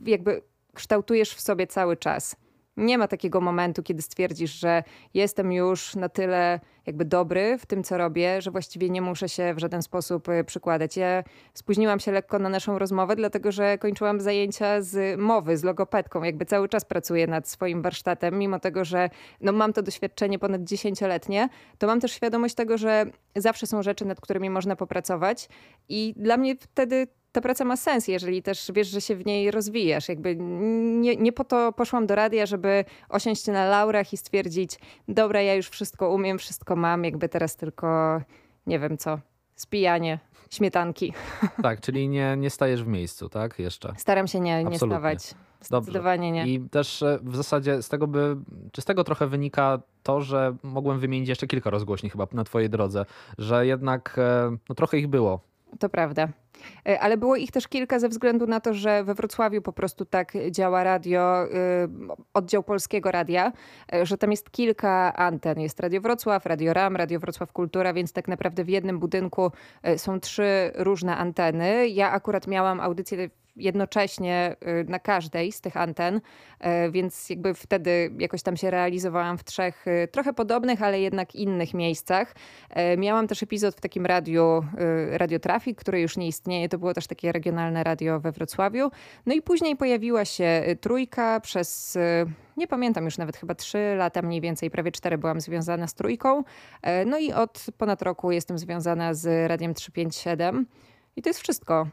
jakby 0.00 0.42
kształtujesz 0.80 1.34
w 1.34 1.40
sobie 1.40 1.66
cały 1.66 1.96
czas. 1.96 2.36
Nie 2.76 2.98
ma 2.98 3.08
takiego 3.08 3.40
momentu, 3.40 3.82
kiedy 3.82 4.02
stwierdzisz, 4.02 4.50
że 4.50 4.82
jestem 5.14 5.52
już 5.52 5.96
na 5.96 6.08
tyle 6.08 6.60
jakby 6.86 7.04
dobry 7.04 7.58
w 7.58 7.66
tym, 7.66 7.84
co 7.84 7.98
robię, 7.98 8.42
że 8.42 8.50
właściwie 8.50 8.90
nie 8.90 9.02
muszę 9.02 9.28
się 9.28 9.54
w 9.54 9.58
żaden 9.58 9.82
sposób 9.82 10.28
y, 10.28 10.44
przykładać. 10.44 10.96
Ja 10.96 11.22
spóźniłam 11.54 12.00
się 12.00 12.12
lekko 12.12 12.38
na 12.38 12.48
naszą 12.48 12.78
rozmowę, 12.78 13.16
dlatego 13.16 13.52
że 13.52 13.78
kończyłam 13.78 14.20
zajęcia 14.20 14.82
z 14.82 15.20
mowy, 15.20 15.56
z 15.56 15.64
logopedką. 15.64 16.22
Jakby 16.22 16.44
cały 16.46 16.68
czas 16.68 16.84
pracuję 16.84 17.26
nad 17.26 17.48
swoim 17.48 17.82
warsztatem, 17.82 18.38
mimo 18.38 18.60
tego, 18.60 18.84
że 18.84 19.10
no, 19.40 19.52
mam 19.52 19.72
to 19.72 19.82
doświadczenie 19.82 20.38
ponad 20.38 20.64
dziesięcioletnie, 20.64 21.48
to 21.78 21.86
mam 21.86 22.00
też 22.00 22.12
świadomość 22.12 22.54
tego, 22.54 22.78
że 22.78 23.06
zawsze 23.36 23.66
są 23.66 23.82
rzeczy, 23.82 24.04
nad 24.04 24.20
którymi 24.20 24.50
można 24.50 24.76
popracować 24.76 25.48
i 25.88 26.14
dla 26.16 26.36
mnie 26.36 26.56
wtedy 26.56 27.06
ta 27.32 27.40
praca 27.40 27.64
ma 27.64 27.76
sens, 27.76 28.08
jeżeli 28.08 28.42
też 28.42 28.70
wiesz, 28.74 28.88
że 28.88 29.00
się 29.00 29.16
w 29.16 29.26
niej 29.26 29.50
rozwijasz. 29.50 30.08
Jakby 30.08 30.36
nie, 30.36 31.16
nie 31.16 31.32
po 31.32 31.44
to 31.44 31.72
poszłam 31.72 32.06
do 32.06 32.14
radia, 32.14 32.46
żeby 32.46 32.84
osiąść 33.08 33.46
na 33.46 33.64
laurach 33.64 34.12
i 34.12 34.16
stwierdzić, 34.16 34.78
dobra, 35.08 35.42
ja 35.42 35.54
już 35.54 35.68
wszystko 35.68 36.10
umiem, 36.10 36.38
wszystko 36.38 36.76
mam, 36.76 37.04
jakby 37.04 37.28
teraz 37.28 37.56
tylko 37.56 38.20
nie 38.66 38.78
wiem 38.78 38.98
co, 38.98 39.18
spijanie 39.56 40.18
śmietanki. 40.50 41.12
Tak, 41.62 41.80
czyli 41.80 42.08
nie, 42.08 42.36
nie 42.36 42.50
stajesz 42.50 42.84
w 42.84 42.86
miejscu, 42.86 43.28
tak? 43.28 43.58
Jeszcze. 43.58 43.94
Staram 43.96 44.26
się 44.26 44.40
nie, 44.40 44.64
nie 44.64 44.78
stawać. 44.78 45.34
Zdecydowanie 45.60 46.28
Dobrze. 46.28 46.46
nie. 46.46 46.54
I 46.54 46.60
też 46.60 47.02
e, 47.02 47.18
w 47.22 47.36
zasadzie 47.36 47.82
z 47.82 47.88
tego 47.88 48.06
by, 48.06 48.36
czy 48.72 48.82
z 48.82 48.84
tego 48.84 49.04
trochę 49.04 49.26
wynika 49.26 49.80
to, 50.02 50.20
że 50.20 50.56
mogłem 50.62 50.98
wymienić 50.98 51.28
jeszcze 51.28 51.46
kilka 51.46 51.70
rozgłośni 51.70 52.10
chyba 52.10 52.26
na 52.32 52.44
twojej 52.44 52.70
drodze, 52.70 53.06
że 53.38 53.66
jednak 53.66 54.16
e, 54.18 54.56
no, 54.68 54.74
trochę 54.74 54.98
ich 54.98 55.08
było. 55.08 55.40
To 55.78 55.88
prawda. 55.88 56.28
E, 56.88 57.00
ale 57.00 57.16
było 57.16 57.36
ich 57.36 57.50
też 57.50 57.68
kilka 57.68 57.98
ze 57.98 58.08
względu 58.08 58.46
na 58.46 58.60
to, 58.60 58.74
że 58.74 59.04
we 59.04 59.14
Wrocławiu 59.14 59.62
po 59.62 59.72
prostu 59.72 60.04
tak 60.04 60.32
działa 60.50 60.84
radio, 60.84 61.44
y, 61.44 61.48
oddział 62.34 62.62
Polskiego 62.62 63.10
Radia, 63.10 63.52
e, 63.92 64.06
że 64.06 64.18
tam 64.18 64.30
jest 64.30 64.50
kilka 64.50 65.16
anten. 65.16 65.60
Jest 65.60 65.80
Radio 65.80 66.00
Wrocław, 66.00 66.46
Radio 66.46 66.72
RAM, 66.72 66.96
Radio 66.96 67.20
Wrocław 67.20 67.52
Kultura, 67.52 67.92
więc 67.92 68.12
tak 68.12 68.28
naprawdę 68.28 68.64
w 68.64 68.68
jednym 68.68 68.98
budynku 68.98 69.50
e, 69.82 69.98
są 69.98 70.20
trzy 70.20 70.72
różne 70.74 71.16
anteny. 71.16 71.88
Ja 71.88 72.10
akurat 72.10 72.46
miałam 72.46 72.80
audycję 72.80 73.30
jednocześnie 73.60 74.56
y, 74.80 74.84
na 74.88 74.98
każdej 74.98 75.52
z 75.52 75.60
tych 75.60 75.76
anten, 75.76 76.16
y, 76.16 76.20
więc 76.90 77.30
jakby 77.30 77.54
wtedy 77.54 78.10
jakoś 78.18 78.42
tam 78.42 78.56
się 78.56 78.70
realizowałam 78.70 79.38
w 79.38 79.44
trzech 79.44 79.86
y, 79.86 80.08
trochę 80.12 80.32
podobnych, 80.32 80.82
ale 80.82 81.00
jednak 81.00 81.34
innych 81.34 81.74
miejscach. 81.74 82.34
Miałam 82.98 83.28
też 83.28 83.42
epizod 83.42 83.74
w 83.74 83.80
takim 83.80 84.06
radiu, 84.06 84.64
Radio 85.10 85.38
Trafik, 85.38 85.80
które 85.80 86.00
już 86.00 86.16
nie 86.16 86.26
istnieje, 86.26 86.68
to 86.68 86.78
było 86.78 86.94
też 86.94 87.06
takie 87.06 87.32
regionalne 87.32 87.84
radio 87.84 88.20
we 88.20 88.32
Wrocławiu. 88.32 88.90
No 89.26 89.34
i 89.34 89.42
później 89.42 89.76
pojawiła 89.76 90.24
się 90.24 90.62
trójka 90.80 91.40
przez 91.40 91.98
nie 92.56 92.66
pamiętam 92.66 93.04
już 93.04 93.18
nawet 93.18 93.36
chyba 93.36 93.54
trzy 93.54 93.94
lata 93.96 94.22
mniej 94.22 94.40
więcej, 94.40 94.70
prawie 94.70 94.92
cztery 94.92 95.18
byłam 95.18 95.40
związana 95.40 95.86
z 95.86 95.94
trójką. 95.94 96.44
No 97.06 97.18
i 97.18 97.32
od 97.32 97.66
ponad 97.78 98.02
roku 98.02 98.32
jestem 98.32 98.58
związana 98.58 99.14
z 99.14 99.48
Radiem 99.48 99.74
357 99.74 100.66
i 101.16 101.22
to 101.22 101.28
jest 101.28 101.40
wszystko. 101.40 101.86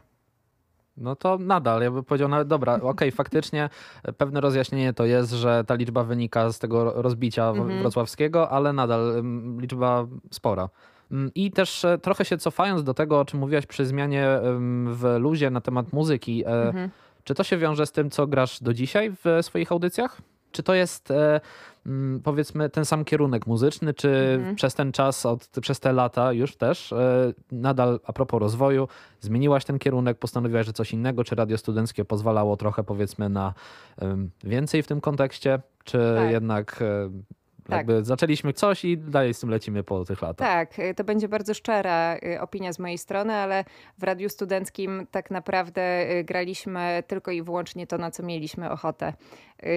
No 1.00 1.16
to 1.16 1.38
nadal, 1.38 1.82
ja 1.82 1.90
bym 1.90 2.04
powiedział 2.04 2.28
nawet, 2.28 2.48
dobra, 2.48 2.74
okej, 2.76 2.88
okay, 2.88 3.10
faktycznie 3.10 3.70
pewne 4.16 4.40
rozjaśnienie 4.40 4.92
to 4.92 5.04
jest, 5.04 5.32
że 5.32 5.64
ta 5.66 5.74
liczba 5.74 6.04
wynika 6.04 6.52
z 6.52 6.58
tego 6.58 7.02
rozbicia 7.02 7.48
mhm. 7.48 7.80
wrocławskiego, 7.80 8.50
ale 8.50 8.72
nadal 8.72 9.22
liczba 9.58 10.06
spora. 10.30 10.68
Mm, 11.12 11.30
I 11.34 11.50
też 11.50 11.84
e, 11.84 11.98
trochę 11.98 12.24
się 12.24 12.38
cofając 12.38 12.84
do 12.84 12.94
tego, 12.94 13.20
o 13.20 13.24
czym 13.24 13.40
mówiłaś 13.40 13.66
przy 13.66 13.86
zmianie 13.86 14.40
w 14.86 15.16
luzie 15.18 15.50
na 15.50 15.60
temat 15.60 15.92
muzyki, 15.92 16.44
e, 16.44 16.48
mhm. 16.48 16.90
czy 17.24 17.34
to 17.34 17.44
się 17.44 17.56
wiąże 17.56 17.86
z 17.86 17.92
tym, 17.92 18.10
co 18.10 18.26
grasz 18.26 18.62
do 18.62 18.74
dzisiaj 18.74 19.12
w 19.24 19.38
swoich 19.42 19.72
audycjach? 19.72 20.20
Czy 20.52 20.62
to 20.62 20.74
jest 20.74 21.10
e, 21.10 21.14
mm, 21.14 21.40
powiedzmy 22.24 22.70
ten 22.70 22.84
sam 22.84 23.04
kierunek 23.04 23.46
muzyczny, 23.46 23.94
czy 23.94 24.08
mhm. 24.36 24.56
przez 24.56 24.74
ten 24.74 24.92
czas, 24.92 25.26
od, 25.26 25.48
przez 25.60 25.80
te 25.80 25.92
lata 25.92 26.32
już 26.32 26.56
też 26.56 26.92
e, 26.92 27.32
nadal 27.52 28.00
a 28.06 28.12
propos 28.12 28.40
rozwoju, 28.40 28.88
zmieniłaś 29.20 29.64
ten 29.64 29.78
kierunek, 29.78 30.18
postanowiłaś, 30.18 30.66
że 30.66 30.72
coś 30.72 30.92
innego, 30.92 31.24
czy 31.24 31.34
radio 31.34 31.58
studenckie 31.58 32.04
pozwalało 32.04 32.56
trochę 32.56 32.84
powiedzmy 32.84 33.28
na 33.28 33.54
więcej 34.44 34.82
w 34.82 34.86
tym 34.86 35.00
kontekście, 35.00 35.60
czy 35.84 35.98
tak. 36.16 36.30
jednak 36.30 36.82
e, 36.82 37.10
Tak. 37.68 37.76
Jakby 37.76 38.04
zaczęliśmy 38.04 38.52
coś 38.52 38.84
i 38.84 38.98
dalej 38.98 39.34
z 39.34 39.40
tym 39.40 39.50
lecimy 39.50 39.82
po 39.84 40.04
tych 40.04 40.22
latach. 40.22 40.48
Tak, 40.48 40.78
y, 40.78 40.94
to 40.94 41.04
będzie 41.04 41.28
bardzo 41.28 41.54
szczera 41.54 42.16
opinia 42.40 42.72
z 42.72 42.78
mojej 42.78 42.98
strony, 42.98 43.34
ale 43.34 43.64
w 43.98 44.02
Radiu 44.02 44.28
Studenckim 44.28 45.06
tak 45.10 45.30
naprawdę 45.30 46.06
graliśmy 46.24 47.02
tylko 47.06 47.30
i 47.30 47.42
wyłącznie 47.42 47.86
to, 47.86 47.98
na 47.98 48.10
co 48.10 48.22
mieliśmy 48.22 48.70
ochotę. 48.70 49.12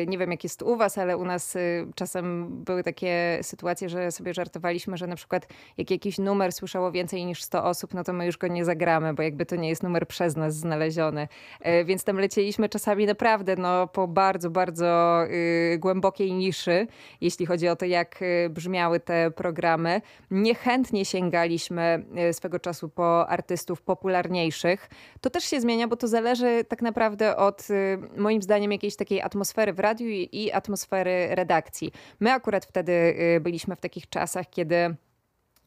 Nie 0.08 0.18
wiem, 0.18 0.32
jak 0.32 0.44
jest 0.44 0.62
u 0.62 0.76
was, 0.76 0.98
ale 0.98 1.18
u 1.18 1.26
nas 1.26 1.58
czasem 1.96 2.48
były 2.64 2.84
takie 2.84 3.40
sytuacje, 3.42 3.90
że 3.90 4.12
sobie 4.12 4.34
żartowaliśmy, 4.34 4.98
że 4.98 5.08
na 5.08 5.16
przykład 5.16 5.48
jak 5.78 5.92
jakiś 5.92 6.18
numer 6.18 6.52
słyszało 6.52 6.92
więcej 6.92 7.26
niż 7.26 7.44
100 7.44 7.64
osób, 7.64 7.94
no 7.94 8.04
to 8.04 8.14
my 8.14 8.26
już 8.26 8.38
go 8.38 8.48
nie 8.48 8.66
zagramy, 8.66 9.14
bo 9.14 9.24
jakby 9.24 9.46
to 9.46 9.56
nie 9.56 9.70
jest 9.70 9.84
numer 9.84 10.08
przez 10.08 10.36
nas 10.36 10.56
znaleziony. 10.56 11.28
Więc 11.86 12.04
tam 12.04 12.18
lecieliśmy 12.18 12.70
czasami 12.70 13.06
naprawdę 13.06 13.56
no, 13.56 13.88
po 13.88 14.08
bardzo, 14.08 14.50
bardzo 14.50 15.22
głębokiej 15.80 16.34
niszy, 16.34 16.88
jeśli 17.22 17.46
chodzi 17.46 17.68
o 17.68 17.76
to, 17.76 17.86
jak 17.86 18.22
y, 18.22 18.50
brzmiały 18.50 19.00
te 19.00 19.32
programy. 19.32 20.02
Niechętnie 20.32 21.06
sięgaliśmy 21.06 22.06
y, 22.30 22.34
swego 22.34 22.60
czasu 22.60 22.90
po 22.90 23.30
artystów 23.30 23.82
popularniejszych. 23.82 24.90
To 25.22 25.30
też 25.30 25.44
się 25.44 25.62
zmienia, 25.62 25.88
bo 25.88 25.96
to 25.96 26.08
zależy 26.08 26.64
tak 26.68 26.82
naprawdę 26.82 27.38
od, 27.38 27.70
y, 27.70 27.98
moim 28.18 28.42
zdaniem, 28.42 28.72
jakiejś 28.72 28.96
takiej 28.96 29.22
atmosfery 29.22 29.71
w 29.74 29.80
radiu 29.80 30.08
i 30.10 30.51
atmosfery 30.51 31.36
redakcji. 31.36 31.92
My 32.20 32.32
akurat 32.32 32.66
wtedy 32.66 33.16
byliśmy 33.42 33.75
w 33.75 33.80
takich 33.80 34.10
czasach, 34.10 34.50
kiedy 34.50 34.96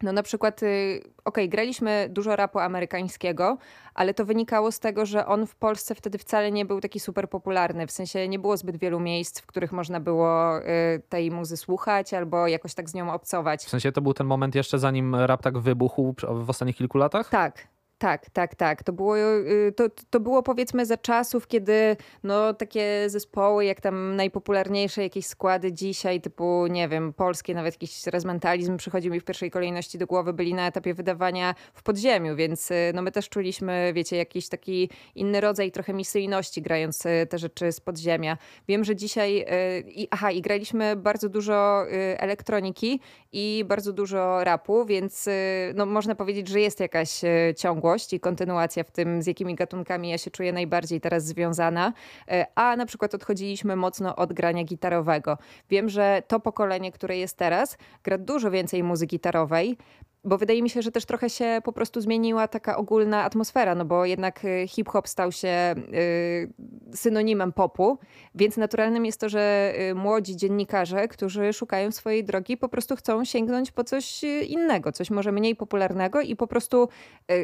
no 0.03 0.13
na 0.13 0.23
przykład, 0.23 0.63
y, 0.63 1.03
ok, 1.25 1.39
graliśmy 1.49 2.09
dużo 2.11 2.37
rapu 2.37 2.59
amerykańskiego, 2.59 3.59
ale 3.95 4.15
to 4.15 4.25
wynikało 4.25 4.73
z 4.73 4.81
tego, 4.81 5.07
że 5.07 5.27
on 5.27 5.47
w 5.47 5.57
Polsce 5.57 5.95
wtedy 5.95 6.19
wcale 6.19 6.53
nie 6.53 6.65
był 6.65 6.81
taki 6.81 7.01
super 7.01 7.29
popularny. 7.29 7.87
W 7.87 7.91
sensie 7.91 8.29
nie 8.29 8.39
było 8.39 8.57
zbyt 8.57 8.77
wielu 8.77 9.01
miejsc, 9.01 9.41
w 9.41 9.47
których 9.47 9.73
można 9.73 10.01
było 10.01 10.59
y, 10.59 10.63
tej 11.09 11.31
muzy 11.31 11.57
słuchać 11.57 12.15
albo 12.15 12.47
jakoś 12.47 12.75
tak 12.75 12.91
z 12.91 12.95
nią 12.95 13.13
obcować. 13.13 13.65
W 13.65 13.71
sensie 13.71 13.93
to 13.93 14.01
był 14.01 14.15
ten 14.15 14.27
moment 14.27 14.55
jeszcze 14.55 14.79
zanim 14.79 15.15
rap 15.15 15.43
tak 15.43 15.59
wybuchł 15.59 16.15
w 16.29 16.51
ostatnich 16.51 16.77
kilku 16.77 16.99
latach? 16.99 17.31
Tak, 17.31 17.69
tak, 18.05 18.31
tak, 18.31 18.55
tak. 18.55 18.83
To 18.83 18.93
było, 18.93 19.19
y, 19.19 19.73
to, 19.77 19.85
to 20.11 20.21
było 20.21 20.43
powiedzmy 20.43 20.87
za 20.87 20.97
czasów, 20.97 21.47
kiedy 21.47 21.97
no, 22.23 22.55
takie 22.55 23.05
zespoły, 23.07 23.65
jak 23.65 23.81
tam 23.81 24.17
najpopularniejsze 24.17 25.03
jakieś 25.03 25.27
składy 25.27 25.73
dzisiaj, 25.73 26.21
typu, 26.21 26.67
nie 26.67 26.89
wiem, 26.89 27.13
polskie, 27.13 27.55
nawet 27.55 27.75
jakiś 27.75 28.07
rezmentalizm 28.07 28.77
przychodzi 28.77 29.11
mi 29.11 29.21
w 29.21 29.25
pierwszej 29.25 29.51
kolejności 29.51 29.99
do 29.99 30.07
głowy, 30.07 30.33
byli 30.33 30.55
na 30.55 30.67
etapie 30.67 30.95
wydawania 30.95 31.55
w 31.75 31.83
podziemiu, 31.83 32.37
więc 32.37 32.71
y, 32.71 32.93
no, 32.95 33.03
my 33.03 33.13
też 33.13 33.29
czuliśmy, 33.29 33.93
wiecie, 33.95 34.17
jakiś 34.17 34.49
taki 34.49 34.91
inny 35.15 35.41
rodzaj 35.41 35.73
trochę 35.73 35.93
misyjności, 35.93 36.63
grając 36.63 37.07
y, 37.07 37.27
te 37.31 37.39
rzeczy 37.39 37.73
z 37.73 37.81
podziemia. 37.81 38.39
Wiem, 38.69 38.85
że 38.85 38.97
dzisiaj, 38.97 39.47
i, 39.87 40.09
aha, 40.11 40.31
i 40.31 40.43
graliśmy 40.43 40.97
bardzo 40.97 41.29
dużo 41.29 41.85
elektroniki 42.17 43.01
i 43.35 43.65
bardzo 43.65 43.93
dużo 43.93 44.45
rapu, 44.45 44.87
więc 44.87 45.29
no, 45.75 45.87
można 45.87 46.15
powiedzieć, 46.15 46.49
że 46.49 46.61
jest 46.61 46.81
jakaś 46.81 47.21
ciągłość 47.57 48.13
i 48.13 48.21
kontynuacja 48.21 48.85
w 48.85 48.91
tym, 48.91 49.23
z 49.23 49.27
jakimi 49.27 49.55
gatunkami 49.55 50.09
ja 50.09 50.19
się 50.19 50.31
czuję 50.31 50.53
najbardziej 50.53 51.01
teraz 51.01 51.25
związana, 51.25 51.93
e, 52.29 52.47
a 52.55 52.77
na 52.77 52.87
przykład 52.87 53.15
odchodziliśmy 53.15 53.77
mocno 53.77 54.17
od 54.17 54.33
grania 54.33 54.65
gitarowego. 54.65 55.39
Wiem, 55.71 55.89
że 55.89 56.23
to 56.29 56.41
pokolenie, 56.41 56.93
które 56.93 57.17
jest 57.17 57.37
teraz, 57.37 57.79
gra 58.05 58.19
dużo 58.19 58.51
więcej 58.51 58.83
muzyki 58.83 59.15
gitarowej, 59.15 59.77
bo 60.25 60.39
wydaje 60.39 60.63
mi 60.63 60.71
się, 60.71 60.83
że 60.83 60.93
też 60.93 61.05
trochę 61.05 61.31
się 61.31 61.61
po 61.65 61.73
prostu 61.73 62.01
zmieniła 62.01 62.49
taka 62.49 62.77
ogólna 62.77 63.25
atmosfera, 63.25 63.75
no 63.75 63.85
bo 63.85 64.05
jednak 64.05 64.45
y, 64.45 64.69
hip-hop 64.69 65.09
stał 65.09 65.33
się 65.33 65.75
y, 65.95 66.53
synonimem 66.95 67.53
popu, 67.53 67.99
więc 68.35 68.57
naturalnym 68.57 69.07
jest 69.07 69.21
to, 69.21 69.29
że 69.29 69.73
y, 69.91 69.95
młodzi 69.95 70.37
dziennikarze, 70.37 71.09
którzy 71.09 71.53
szukają 71.53 71.93
swojej 71.93 72.25
drogi, 72.25 72.57
po 72.57 72.69
prostu 72.69 72.97
chcą 72.97 73.25
sięgnąć 73.25 73.73
po 73.73 73.85
coś 73.85 74.25
innego, 74.49 74.93
coś 74.93 75.11
może 75.11 75.33
mniej 75.33 75.57
popularnego 75.57 76.21
i 76.21 76.37
po 76.37 76.47
prostu 76.47 76.89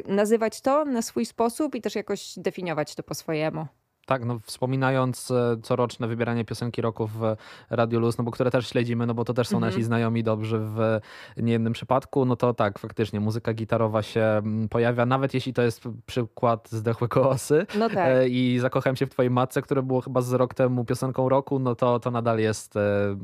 nazywać 0.07 0.61
to 0.61 0.85
na 0.85 1.03
swój 1.03 1.27
sposób 1.27 1.75
i 1.75 1.81
też 1.81 1.95
jakoś 1.95 2.35
definiować 2.37 2.95
to 2.95 3.03
po 3.03 3.15
swojemu. 3.15 3.67
Tak, 4.11 4.25
no 4.25 4.38
wspominając 4.38 5.31
e, 5.31 5.57
coroczne 5.62 6.09
wybieranie 6.09 6.45
piosenki 6.45 6.83
roku 6.83 7.07
w 7.07 7.37
Radio 7.71 8.00
Luz, 8.00 8.19
no 8.19 8.25
bo 8.25 8.31
które 8.31 8.50
też 8.50 8.69
śledzimy, 8.69 9.07
no 9.07 9.14
bo 9.14 9.25
to 9.25 9.35
też 9.35 9.49
są 9.49 9.57
mhm. 9.57 9.73
nasi 9.73 9.83
znajomi 9.83 10.23
dobrzy 10.23 10.59
w 10.59 11.00
niejednym 11.37 11.73
przypadku, 11.73 12.25
no 12.25 12.37
to 12.37 12.55
tak, 12.55 12.79
faktycznie 12.79 13.21
muzyka 13.21 13.55
gitarowa 13.55 14.02
się 14.02 14.21
mm, 14.21 14.69
pojawia, 14.69 15.07
nawet 15.07 15.35
jeśli 15.35 15.52
to 15.52 15.62
jest 15.62 15.83
przykład 16.07 16.71
Zdechłego 16.71 17.31
Osy 17.31 17.67
no 17.79 17.88
tak. 17.88 17.99
E, 17.99 18.29
i 18.29 18.59
Zakochałem 18.59 18.97
się 18.97 19.07
w 19.07 19.11
twojej 19.11 19.31
matce, 19.31 19.62
które 19.62 19.83
było 19.83 20.00
chyba 20.00 20.21
z 20.21 20.33
rok 20.33 20.55
temu 20.55 20.85
piosenką 20.85 21.29
roku, 21.29 21.59
no 21.59 21.75
to, 21.75 22.00
to 22.00 22.11
nadal 22.11 22.38
jest 22.38 22.76
e, 22.76 22.81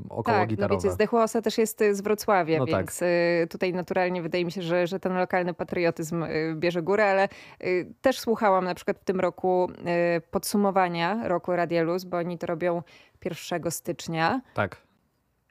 około 0.08 0.38
tak, 0.38 0.48
gitarowe. 0.48 0.74
No 0.74 0.80
wiecie, 0.80 0.94
Zdechła 0.94 1.22
Osa 1.22 1.42
też 1.42 1.58
jest 1.58 1.84
z 1.92 2.00
Wrocławia, 2.00 2.58
no 2.58 2.66
więc 2.66 2.98
tak. 2.98 3.08
tutaj 3.50 3.72
naturalnie 3.72 4.22
wydaje 4.22 4.44
mi 4.44 4.52
się, 4.52 4.62
że, 4.62 4.86
że 4.86 5.00
ten 5.00 5.16
lokalny 5.16 5.54
patriotyzm 5.54 6.24
bierze 6.54 6.82
górę, 6.82 7.10
ale 7.10 7.28
też 8.00 8.20
słuchałam 8.20 8.64
na 8.64 8.74
przykład 8.74 8.98
w 8.98 9.04
tym 9.04 9.20
roku 9.20 9.70
podsumowania 10.30 10.75
podsumowania 10.76 11.28
roku 11.28 11.56
Radia 11.56 11.82
Luz, 11.82 12.04
bo 12.04 12.16
oni 12.16 12.38
to 12.38 12.46
robią 12.46 12.82
1 13.24 13.70
stycznia. 13.70 14.40
Tak. 14.54 14.86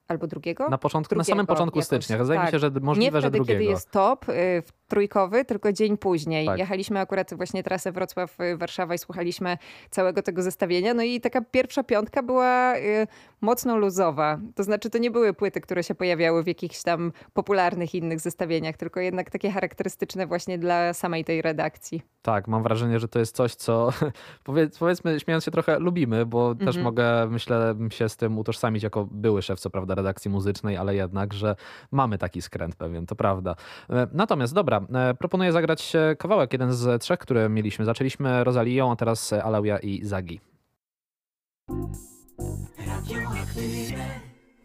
Albo 0.08 0.28
drugiego? 0.28 0.70
Na, 0.70 0.78
początku, 0.78 1.16
na 1.16 1.24
samym 1.24 1.46
początku 1.46 1.78
jakoś, 1.80 1.86
stycznia. 1.86 2.24
Zdaje 2.24 2.40
tak. 2.40 2.48
mi 2.48 2.52
się, 2.52 2.60
że 2.60 2.72
możliwe, 2.82 3.06
Nie 3.06 3.12
wtedy, 3.12 3.22
że 3.22 3.32
drugiego. 3.32 3.60
kiedy 3.60 3.72
jest 3.72 3.92
top, 3.92 4.30
y, 4.30 4.64
trójkowy, 4.88 5.46
tylko 5.46 5.74
dzień 5.74 5.98
później. 5.98 6.46
Tak. 6.46 6.60
Jechaliśmy 6.60 7.00
akurat 7.00 7.34
właśnie 7.34 7.64
trasę 7.64 7.92
Wrocław-Warszawa 7.92 8.92
y, 8.92 8.96
i 8.96 8.98
słuchaliśmy 8.98 9.58
całego 9.90 10.22
tego 10.22 10.42
zestawienia. 10.42 10.94
No 10.94 11.04
i 11.04 11.22
taka 11.22 11.42
pierwsza 11.42 11.84
piątka 11.84 12.24
była 12.24 12.78
y, 12.78 13.08
mocno 13.42 13.78
luzowa. 13.78 14.40
To 14.56 14.64
znaczy, 14.64 14.90
to 14.90 14.98
nie 14.98 15.12
były 15.12 15.34
płyty, 15.34 15.62
które 15.62 15.84
się 15.84 15.96
pojawiały 15.96 16.44
w 16.44 16.48
jakichś 16.48 16.84
tam 16.84 17.12
popularnych 17.34 17.96
innych 17.96 18.20
zestawieniach, 18.20 18.78
tylko 18.78 19.00
jednak 19.00 19.30
takie 19.30 19.52
charakterystyczne 19.52 20.28
właśnie 20.28 20.58
dla 20.58 20.94
samej 20.94 21.26
tej 21.26 21.42
redakcji. 21.42 22.02
Tak, 22.22 22.48
mam 22.48 22.64
wrażenie, 22.64 23.00
że 23.00 23.08
to 23.08 23.20
jest 23.20 23.36
coś, 23.36 23.56
co 23.56 23.90
powiedz, 24.44 24.78
powiedzmy, 24.78 25.20
śmiejąc 25.20 25.44
się 25.44 25.52
trochę, 25.52 25.80
lubimy, 25.80 26.26
bo 26.26 26.52
mhm. 26.52 26.66
też 26.66 26.84
mogę, 26.84 27.28
myślę, 27.30 27.76
się 27.90 28.10
z 28.10 28.18
tym 28.18 28.38
utożsamić 28.38 28.84
jako 28.84 29.08
były 29.12 29.42
szef, 29.42 29.60
co 29.60 29.70
prawda, 29.70 29.96
redakcji 29.96 30.32
muzycznej, 30.32 30.78
ale 30.78 30.96
jednak, 30.96 31.34
że 31.34 31.56
mamy 31.92 32.18
taki 32.18 32.42
skręt 32.42 32.76
pewien, 32.76 33.06
to 33.06 33.16
prawda. 33.16 33.56
E, 33.90 34.08
natomiast 34.14 34.54
dobra, 34.54 34.75
Dobra, 34.80 35.10
e, 35.10 35.14
proponuję 35.14 35.52
zagrać 35.52 35.94
kawałek, 36.18 36.54
jeden 36.54 36.74
z 36.74 37.02
trzech, 37.02 37.20
które 37.20 37.50
mieliśmy. 37.50 37.86
Zaczęliśmy 37.86 38.44
Rozalią, 38.44 38.92
a 38.92 38.96
teraz 38.96 39.34
Alauja 39.34 39.80
i 39.80 40.06
Zagi. 40.06 40.40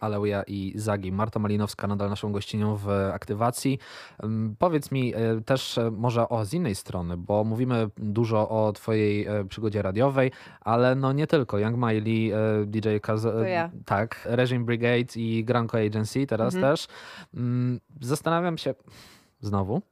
Aleuja 0.01 0.43
i 0.43 0.73
Zagi. 0.75 1.13
Marta 1.13 1.39
Malinowska 1.39 1.87
nadal 1.87 2.11
naszą 2.11 2.33
gościnią 2.33 2.77
w 2.77 2.89
aktywacji. 2.89 3.79
Powiedz 4.59 4.91
mi 4.91 5.15
e, 5.15 5.41
też 5.41 5.79
e, 5.79 5.91
może 5.91 6.29
o 6.29 6.45
z 6.45 6.55
innej 6.55 6.75
strony, 6.75 7.17
bo 7.17 7.45
mówimy 7.45 7.89
dużo 7.97 8.49
o 8.49 8.73
twojej 8.73 9.27
przygodzie 9.49 9.83
radiowej, 9.83 10.33
ale 10.61 10.95
no 10.95 11.13
nie 11.13 11.27
tylko. 11.27 11.59
Young 11.59 11.77
Miley, 11.77 12.33
DJ 12.67 12.89
Kaz... 13.03 13.27
ja. 13.47 13.71
tak, 13.85 14.21
Regime 14.25 14.65
Brigade 14.65 15.17
i 15.17 15.45
Granco 15.45 15.79
Agency 15.79 16.27
teraz 16.27 16.55
mhm. 16.55 16.73
też. 16.73 16.87
Mm, 17.35 17.81
zastanawiam 18.01 18.59
się 18.59 18.75
znowu, 19.41 19.83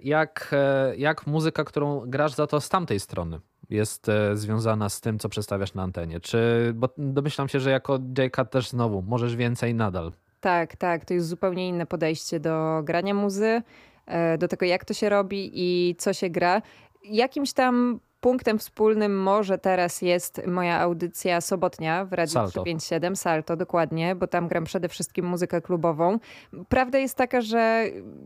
jak, 0.00 0.50
e, 0.52 0.96
jak 0.96 1.26
muzyka, 1.26 1.64
którą 1.64 2.00
grasz 2.06 2.34
za 2.34 2.46
to 2.46 2.60
z 2.60 2.68
tamtej 2.68 3.00
strony 3.00 3.40
jest 3.70 4.08
e, 4.08 4.36
związana 4.36 4.88
z 4.88 5.00
tym, 5.00 5.18
co 5.18 5.28
przedstawiasz 5.28 5.74
na 5.74 5.82
antenie? 5.82 6.20
Czy, 6.20 6.72
bo 6.74 6.88
domyślam 6.98 7.48
się, 7.48 7.60
że 7.60 7.70
jako 7.70 7.98
j 8.18 8.50
też 8.50 8.68
znowu 8.68 9.02
możesz 9.02 9.36
więcej 9.36 9.74
nadal. 9.74 10.12
Tak, 10.40 10.76
tak, 10.76 11.04
to 11.04 11.14
jest 11.14 11.28
zupełnie 11.28 11.68
inne 11.68 11.86
podejście 11.86 12.40
do 12.40 12.80
grania 12.84 13.14
muzy, 13.14 13.62
e, 14.06 14.38
do 14.38 14.48
tego 14.48 14.66
jak 14.66 14.84
to 14.84 14.94
się 14.94 15.08
robi 15.08 15.50
i 15.54 15.96
co 15.98 16.12
się 16.12 16.30
gra. 16.30 16.62
Jakimś 17.04 17.52
tam 17.52 18.00
Punktem 18.20 18.58
wspólnym 18.58 19.22
może 19.22 19.58
teraz 19.58 20.02
jest 20.02 20.46
moja 20.46 20.80
audycja 20.80 21.40
sobotnia 21.40 22.04
w 22.04 22.12
Radiu 22.12 22.32
Salto. 22.32 22.50
357, 22.50 23.16
Salto 23.16 23.56
dokładnie, 23.56 24.14
bo 24.14 24.26
tam 24.26 24.48
gram 24.48 24.64
przede 24.64 24.88
wszystkim 24.88 25.26
muzykę 25.26 25.60
klubową. 25.60 26.18
Prawda 26.68 26.98
jest 26.98 27.14
taka, 27.14 27.40
że 27.40 27.84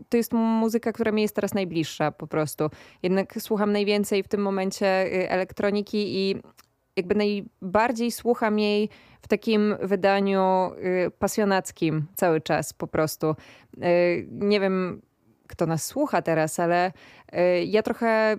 to 0.09 0.17
jest 0.17 0.33
muzyka, 0.33 0.91
która 0.91 1.11
mi 1.11 1.21
jest 1.21 1.35
teraz 1.35 1.53
najbliższa 1.53 2.11
po 2.11 2.27
prostu. 2.27 2.69
Jednak 3.03 3.35
słucham 3.39 3.71
najwięcej 3.71 4.23
w 4.23 4.27
tym 4.27 4.41
momencie 4.41 5.05
y, 5.05 5.29
elektroniki 5.29 6.17
i 6.17 6.35
jakby 6.95 7.15
najbardziej 7.15 8.11
słucham 8.11 8.59
jej 8.59 8.89
w 9.21 9.27
takim 9.27 9.75
wydaniu 9.81 10.71
y, 11.07 11.11
pasjonackim 11.11 12.05
cały 12.15 12.41
czas 12.41 12.73
po 12.73 12.87
prostu. 12.87 13.35
Y, 13.77 14.27
nie 14.31 14.59
wiem, 14.59 15.01
kto 15.47 15.65
nas 15.65 15.85
słucha 15.85 16.21
teraz, 16.21 16.59
ale 16.59 16.91
ja 17.65 17.83
trochę 17.83 18.37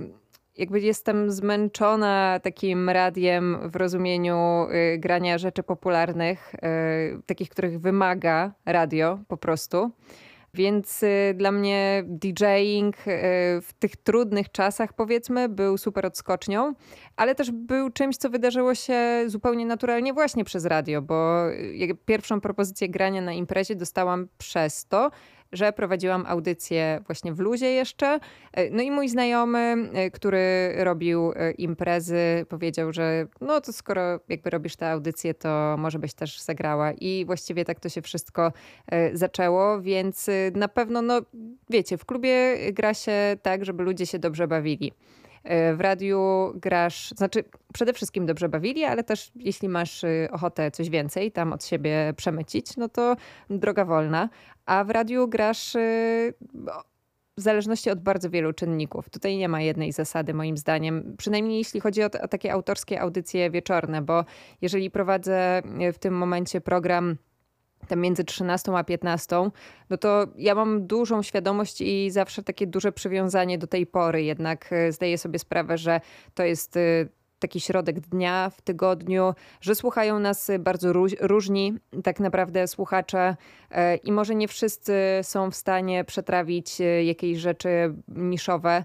jakby 0.56 0.80
jestem 0.80 1.30
zmęczona 1.30 2.40
takim 2.42 2.90
radiem 2.90 3.70
w 3.70 3.76
rozumieniu 3.76 4.66
y, 4.94 4.98
grania 4.98 5.38
rzeczy 5.38 5.62
popularnych, 5.62 6.54
y, 6.54 7.22
takich, 7.26 7.48
których 7.48 7.80
wymaga 7.80 8.52
radio 8.66 9.18
po 9.28 9.36
prostu. 9.36 9.90
Więc 10.54 11.02
y, 11.02 11.34
dla 11.36 11.52
mnie 11.52 12.02
DJing 12.06 12.96
w 13.62 13.68
tych 13.78 13.96
trudnych 13.96 14.52
czasach, 14.52 14.92
powiedzmy, 14.92 15.48
był 15.48 15.78
super 15.78 16.06
odskocznią, 16.06 16.74
ale 17.16 17.34
też 17.34 17.50
był 17.50 17.90
czymś, 17.90 18.16
co 18.16 18.30
wydarzyło 18.30 18.74
się 18.74 19.24
zupełnie 19.26 19.66
naturalnie 19.66 20.12
właśnie 20.12 20.44
przez 20.44 20.64
radio, 20.64 21.02
bo 21.02 21.44
pierwszą 22.06 22.40
propozycję 22.40 22.88
grania 22.88 23.20
na 23.20 23.32
imprezie 23.32 23.76
dostałam 23.76 24.28
przez 24.38 24.86
to, 24.86 25.10
że 25.54 25.72
prowadziłam 25.72 26.24
audycję 26.26 27.00
właśnie 27.06 27.32
w 27.32 27.38
luzie 27.40 27.70
jeszcze. 27.70 28.20
E, 28.52 28.70
no 28.70 28.82
i 28.82 28.90
mój 28.90 29.08
znajomy, 29.08 29.76
e, 29.92 30.10
który 30.10 30.74
robił 30.76 31.32
e, 31.36 31.50
imprezy, 31.50 32.46
powiedział, 32.48 32.92
że 32.92 33.26
no 33.40 33.60
to 33.60 33.72
skoro 33.72 34.20
jakby 34.28 34.50
robisz 34.50 34.76
tę 34.76 34.90
audycję, 34.90 35.34
to 35.34 35.76
może 35.78 35.98
byś 35.98 36.14
też 36.14 36.40
zagrała. 36.40 36.92
I 36.92 37.24
właściwie 37.26 37.64
tak 37.64 37.80
to 37.80 37.88
się 37.88 38.02
wszystko 38.02 38.52
zaczęło, 39.12 39.80
więc 39.80 40.30
na 40.54 40.68
pewno, 40.68 41.02
no 41.02 41.20
wiecie, 41.70 41.98
w 41.98 42.04
klubie 42.04 42.56
gra 42.72 42.94
się 42.94 43.12
tak, 43.42 43.64
żeby 43.64 43.82
ludzie 43.82 44.06
się 44.06 44.18
dobrze 44.18 44.48
bawili. 44.48 44.92
W 45.76 45.80
radiu 45.80 46.52
grasz, 46.54 47.10
znaczy 47.10 47.44
przede 47.72 47.92
wszystkim 47.92 48.26
dobrze 48.26 48.48
bawili, 48.48 48.84
ale 48.84 49.04
też 49.04 49.32
jeśli 49.34 49.68
masz 49.68 50.04
ochotę 50.30 50.70
coś 50.70 50.90
więcej 50.90 51.32
tam 51.32 51.52
od 51.52 51.64
siebie 51.64 52.14
przemycić, 52.16 52.76
no 52.76 52.88
to 52.88 53.16
droga 53.50 53.84
wolna. 53.84 54.28
A 54.66 54.84
w 54.84 54.90
radiu 54.90 55.28
grasz 55.28 55.74
y, 55.74 56.34
w 57.36 57.40
zależności 57.40 57.90
od 57.90 58.00
bardzo 58.00 58.30
wielu 58.30 58.52
czynników. 58.52 59.10
Tutaj 59.10 59.36
nie 59.36 59.48
ma 59.48 59.60
jednej 59.60 59.92
zasady, 59.92 60.34
moim 60.34 60.56
zdaniem, 60.56 61.14
przynajmniej 61.18 61.58
jeśli 61.58 61.80
chodzi 61.80 62.02
o, 62.02 62.06
o 62.22 62.28
takie 62.28 62.52
autorskie 62.52 63.00
audycje 63.00 63.50
wieczorne, 63.50 64.02
bo 64.02 64.24
jeżeli 64.60 64.90
prowadzę 64.90 65.62
y, 65.88 65.92
w 65.92 65.98
tym 65.98 66.14
momencie 66.14 66.60
program 66.60 67.16
tam 67.88 68.00
między 68.00 68.24
13 68.24 68.72
a 68.72 68.84
15, 68.84 69.50
no 69.90 69.96
to 69.96 70.26
ja 70.36 70.54
mam 70.54 70.86
dużą 70.86 71.22
świadomość 71.22 71.80
i 71.80 72.10
zawsze 72.10 72.42
takie 72.42 72.66
duże 72.66 72.92
przywiązanie 72.92 73.58
do 73.58 73.66
tej 73.66 73.86
pory. 73.86 74.22
Jednak 74.22 74.72
y, 74.72 74.92
zdaję 74.92 75.18
sobie 75.18 75.38
sprawę, 75.38 75.78
że 75.78 76.00
to 76.34 76.44
jest 76.44 76.78
taki 77.44 77.60
środek 77.60 78.00
dnia 78.00 78.50
w 78.50 78.60
tygodniu, 78.60 79.34
że 79.60 79.74
słuchają 79.74 80.18
nas 80.18 80.50
bardzo 80.58 80.92
różni 81.20 81.74
tak 82.04 82.20
naprawdę 82.20 82.68
słuchacze 82.68 83.36
e, 83.70 83.96
i 83.96 84.12
może 84.12 84.34
nie 84.34 84.48
wszyscy 84.48 84.94
są 85.22 85.50
w 85.50 85.54
stanie 85.54 86.04
przetrawić 86.04 86.80
e, 86.80 87.04
jakieś 87.04 87.38
rzeczy 87.38 87.94
niszowe 88.08 88.84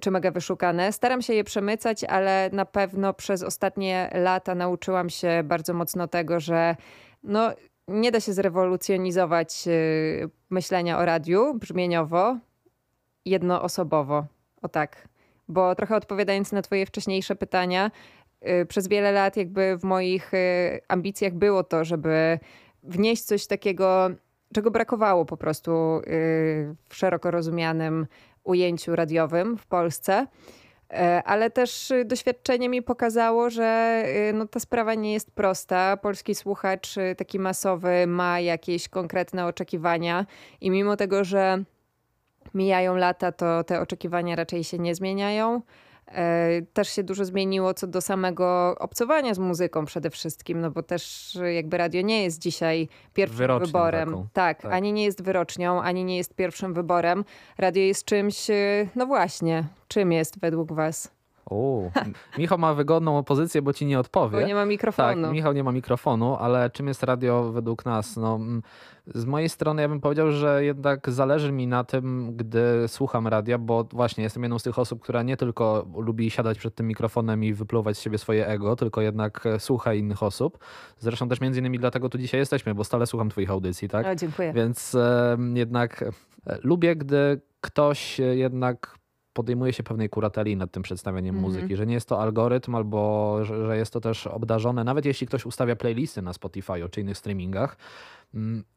czy 0.00 0.10
mega 0.10 0.30
wyszukane. 0.30 0.92
Staram 0.92 1.22
się 1.22 1.34
je 1.34 1.44
przemycać, 1.44 2.04
ale 2.04 2.50
na 2.52 2.64
pewno 2.64 3.14
przez 3.14 3.42
ostatnie 3.42 4.10
lata 4.14 4.54
nauczyłam 4.54 5.10
się 5.10 5.42
bardzo 5.44 5.74
mocno 5.74 6.08
tego, 6.08 6.40
że 6.40 6.76
no, 7.22 7.50
nie 7.88 8.12
da 8.12 8.20
się 8.20 8.32
zrewolucjonizować 8.32 9.68
e, 9.68 9.70
myślenia 10.50 10.98
o 10.98 11.04
radiu 11.04 11.54
brzmieniowo, 11.54 12.38
jednoosobowo. 13.24 14.26
O 14.62 14.68
tak 14.68 15.08
bo 15.48 15.74
trochę 15.74 15.96
odpowiadając 15.96 16.52
na 16.52 16.62
Twoje 16.62 16.86
wcześniejsze 16.86 17.36
pytania, 17.36 17.90
y, 18.62 18.66
przez 18.66 18.88
wiele 18.88 19.12
lat 19.12 19.36
jakby 19.36 19.76
w 19.78 19.84
moich 19.84 20.34
y, 20.34 20.80
ambicjach 20.88 21.34
było 21.34 21.64
to, 21.64 21.84
żeby 21.84 22.38
wnieść 22.82 23.22
coś 23.22 23.46
takiego, 23.46 24.10
czego 24.54 24.70
brakowało 24.70 25.24
po 25.24 25.36
prostu 25.36 25.72
y, 25.72 26.74
w 26.88 26.94
szeroko 26.94 27.30
rozumianym 27.30 28.06
ujęciu 28.44 28.96
radiowym 28.96 29.58
w 29.58 29.66
Polsce. 29.66 30.26
E, 30.90 31.22
ale 31.22 31.50
też 31.50 31.92
doświadczenie 32.04 32.68
mi 32.68 32.82
pokazało, 32.82 33.50
że 33.50 34.02
no, 34.34 34.46
ta 34.46 34.60
sprawa 34.60 34.94
nie 34.94 35.12
jest 35.12 35.30
prosta. 35.30 35.96
Polski 35.96 36.34
słuchacz 36.34 36.94
taki 37.16 37.38
masowy 37.38 38.06
ma 38.06 38.40
jakieś 38.40 38.88
konkretne 38.88 39.46
oczekiwania 39.46 40.26
i 40.60 40.70
mimo 40.70 40.96
tego, 40.96 41.24
że 41.24 41.64
mijają 42.54 42.96
lata, 42.96 43.32
to 43.32 43.64
te 43.64 43.80
oczekiwania 43.80 44.36
raczej 44.36 44.64
się 44.64 44.78
nie 44.78 44.94
zmieniają. 44.94 45.62
E, 46.08 46.62
też 46.72 46.88
się 46.88 47.02
dużo 47.02 47.24
zmieniło 47.24 47.74
co 47.74 47.86
do 47.86 48.00
samego 48.00 48.74
obcowania 48.78 49.34
z 49.34 49.38
muzyką 49.38 49.84
przede 49.84 50.10
wszystkim, 50.10 50.60
no 50.60 50.70
bo 50.70 50.82
też 50.82 51.34
jakby 51.54 51.78
radio 51.78 52.02
nie 52.02 52.22
jest 52.22 52.38
dzisiaj 52.38 52.88
pierwszym 53.14 53.38
Wyrocznią 53.38 53.66
wyborem. 53.66 54.28
Tak, 54.32 54.62
tak, 54.62 54.72
ani 54.72 54.92
nie 54.92 55.04
jest 55.04 55.22
wyrocznią, 55.22 55.82
ani 55.82 56.04
nie 56.04 56.16
jest 56.16 56.34
pierwszym 56.34 56.74
wyborem. 56.74 57.24
Radio 57.58 57.82
jest 57.82 58.04
czymś, 58.04 58.50
e, 58.50 58.54
no 58.96 59.06
właśnie, 59.06 59.64
czym 59.88 60.12
jest 60.12 60.40
według 60.40 60.72
was? 60.72 61.13
O, 61.46 61.90
Michał 62.38 62.58
ma 62.58 62.74
wygodną 62.74 63.18
opozycję, 63.18 63.62
bo 63.62 63.72
ci 63.72 63.86
nie 63.86 63.98
odpowie. 63.98 64.40
Bo 64.40 64.46
nie 64.46 64.54
ma 64.54 64.66
mikrofonu. 64.66 65.22
Tak, 65.22 65.32
Michał 65.32 65.52
nie 65.52 65.64
ma 65.64 65.72
mikrofonu, 65.72 66.36
ale 66.36 66.70
czym 66.70 66.88
jest 66.88 67.02
radio 67.02 67.52
według 67.52 67.84
nas? 67.84 68.16
No, 68.16 68.40
z 69.06 69.24
mojej 69.24 69.48
strony 69.48 69.82
ja 69.82 69.88
bym 69.88 70.00
powiedział, 70.00 70.32
że 70.32 70.64
jednak 70.64 71.10
zależy 71.10 71.52
mi 71.52 71.66
na 71.66 71.84
tym, 71.84 72.36
gdy 72.36 72.88
słucham 72.88 73.28
radia, 73.28 73.58
bo 73.58 73.84
właśnie 73.92 74.24
jestem 74.24 74.42
jedną 74.42 74.58
z 74.58 74.62
tych 74.62 74.78
osób, 74.78 75.02
która 75.02 75.22
nie 75.22 75.36
tylko 75.36 75.86
lubi 75.96 76.30
siadać 76.30 76.58
przed 76.58 76.74
tym 76.74 76.86
mikrofonem 76.86 77.44
i 77.44 77.52
wypluwać 77.52 77.98
z 77.98 78.00
siebie 78.00 78.18
swoje 78.18 78.46
ego, 78.46 78.76
tylko 78.76 79.00
jednak 79.00 79.44
słucha 79.58 79.94
innych 79.94 80.22
osób. 80.22 80.58
Zresztą 80.98 81.28
też 81.28 81.40
między 81.40 81.60
innymi 81.60 81.78
dlatego 81.78 82.08
tu 82.08 82.18
dzisiaj 82.18 82.40
jesteśmy, 82.40 82.74
bo 82.74 82.84
stale 82.84 83.06
słucham 83.06 83.30
twoich 83.30 83.50
audycji, 83.50 83.88
tak? 83.88 84.06
O, 84.06 84.14
dziękuję. 84.14 84.52
Więc 84.52 84.94
e, 84.94 85.36
jednak 85.54 86.02
e, 86.02 86.58
lubię, 86.62 86.96
gdy 86.96 87.40
ktoś 87.60 88.18
jednak 88.18 88.98
podejmuje 89.34 89.72
się 89.72 89.82
pewnej 89.82 90.08
kurateli 90.08 90.56
nad 90.56 90.70
tym 90.70 90.82
przedstawianiem 90.82 91.34
mm 91.34 91.50
-hmm. 91.50 91.54
muzyki, 91.54 91.76
że 91.76 91.86
nie 91.86 91.94
jest 91.94 92.08
to 92.08 92.22
algorytm 92.22 92.74
albo 92.74 93.38
że, 93.44 93.66
że, 93.66 93.76
jest 93.76 93.92
to 93.92 94.00
też 94.00 94.26
obdarzone, 94.26 94.84
nawet 94.84 95.04
jeśli 95.04 95.26
ktoś 95.26 95.46
ustawia 95.46 95.76
playlisty 95.76 96.22
na 96.22 96.32
Spotify 96.32 96.88
czy 96.90 97.00
innych 97.00 97.18
streamingach, 97.18 97.76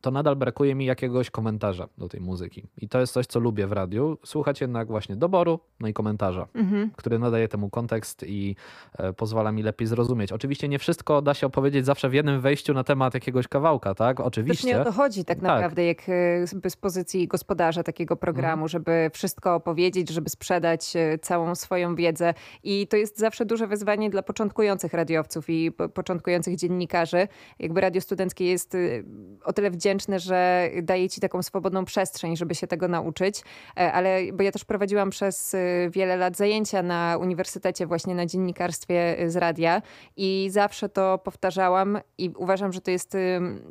to 0.02 0.12
nadal 0.12 0.36
brakuje 0.36 0.76
mi 0.76 0.86
jakiegoś 0.86 1.30
komentarza 1.30 1.88
do 1.98 2.10
tej 2.10 2.22
muzyki. 2.22 2.67
I 2.78 2.89
to 2.89 3.00
jest 3.00 3.13
coś, 3.13 3.26
co 3.26 3.39
lubię 3.39 3.67
w 3.67 3.72
radiu. 3.72 4.17
Słuchać 4.26 4.62
jednak 4.62 4.88
właśnie 4.88 5.15
doboru, 5.15 5.60
no 5.80 5.88
i 5.88 5.93
komentarza, 5.93 6.48
mhm. 6.54 6.91
który 6.96 7.20
nadaje 7.20 7.48
temu 7.48 7.70
kontekst 7.70 8.24
i 8.28 8.56
e, 8.98 9.13
pozwala 9.13 9.52
mi 9.52 9.63
lepiej 9.63 9.88
zrozumieć. 9.88 10.32
Oczywiście 10.32 10.67
nie 10.67 10.80
wszystko 10.80 11.22
da 11.22 11.34
się 11.34 11.48
opowiedzieć 11.48 11.86
zawsze 11.86 12.10
w 12.10 12.13
jednym 12.13 12.41
wejściu 12.41 12.74
na 12.74 12.84
temat 12.84 13.13
jakiegoś 13.13 13.48
kawałka, 13.48 13.96
tak? 13.96 14.20
Oczywiście. 14.20 14.67
Też 14.67 14.74
nie 14.76 14.82
o 14.82 14.86
to 14.86 14.91
chodzi 14.91 15.26
tak, 15.26 15.38
tak. 15.38 15.43
naprawdę, 15.43 15.86
jak 15.86 16.10
e, 16.10 16.70
z 16.70 16.76
pozycji 16.76 17.28
gospodarza 17.28 17.84
takiego 17.84 18.15
programu, 18.15 18.63
mhm. 18.63 18.70
żeby 18.70 19.10
wszystko 19.13 19.56
opowiedzieć, 19.56 20.10
żeby 20.10 20.30
sprzedać 20.30 20.96
e, 20.96 21.17
całą 21.20 21.56
swoją 21.56 21.96
wiedzę. 21.96 22.34
I 22.63 22.88
to 22.88 22.98
jest 22.98 23.20
zawsze 23.20 23.46
duże 23.46 23.67
wyzwanie 23.67 24.10
dla 24.10 24.24
początkujących 24.24 24.93
radiowców 24.93 25.50
i 25.50 25.72
początkujących 25.93 26.56
dziennikarzy. 26.56 27.28
Jakby 27.60 27.82
radio 27.82 28.02
studenckie 28.02 28.46
jest 28.46 28.78
o 29.48 29.54
tyle 29.54 29.72
wdzięczny, 29.72 30.20
że 30.20 30.70
daje 30.84 31.10
ci 31.10 31.22
taką 31.22 31.44
swobodną 31.44 31.86
przestrzeń, 31.86 32.38
żeby 32.38 32.56
się 32.56 32.68
tego 32.68 32.88
nauczyć. 32.88 33.42
E, 33.80 33.94
ale 33.94 34.20
bo 34.34 34.44
ja 34.44 34.52
też 34.52 34.66
prowadziłam 34.66 35.10
przez 35.10 35.54
y, 35.54 35.90
wiele 35.92 36.18
lat 36.18 36.38
zajęcia 36.38 36.84
na 36.84 37.18
uniwersytecie 37.22 37.88
właśnie 37.88 38.16
na 38.16 38.26
dziennikarstwie 38.26 39.22
y, 39.22 39.30
z 39.30 39.36
radia 39.36 39.82
i 40.18 40.48
zawsze 40.52 40.90
to 40.90 41.18
powtarzałam 41.18 42.00
i 42.18 42.30
uważam, 42.38 42.74
że 42.74 42.82
to 42.82 42.92
jest 42.92 43.18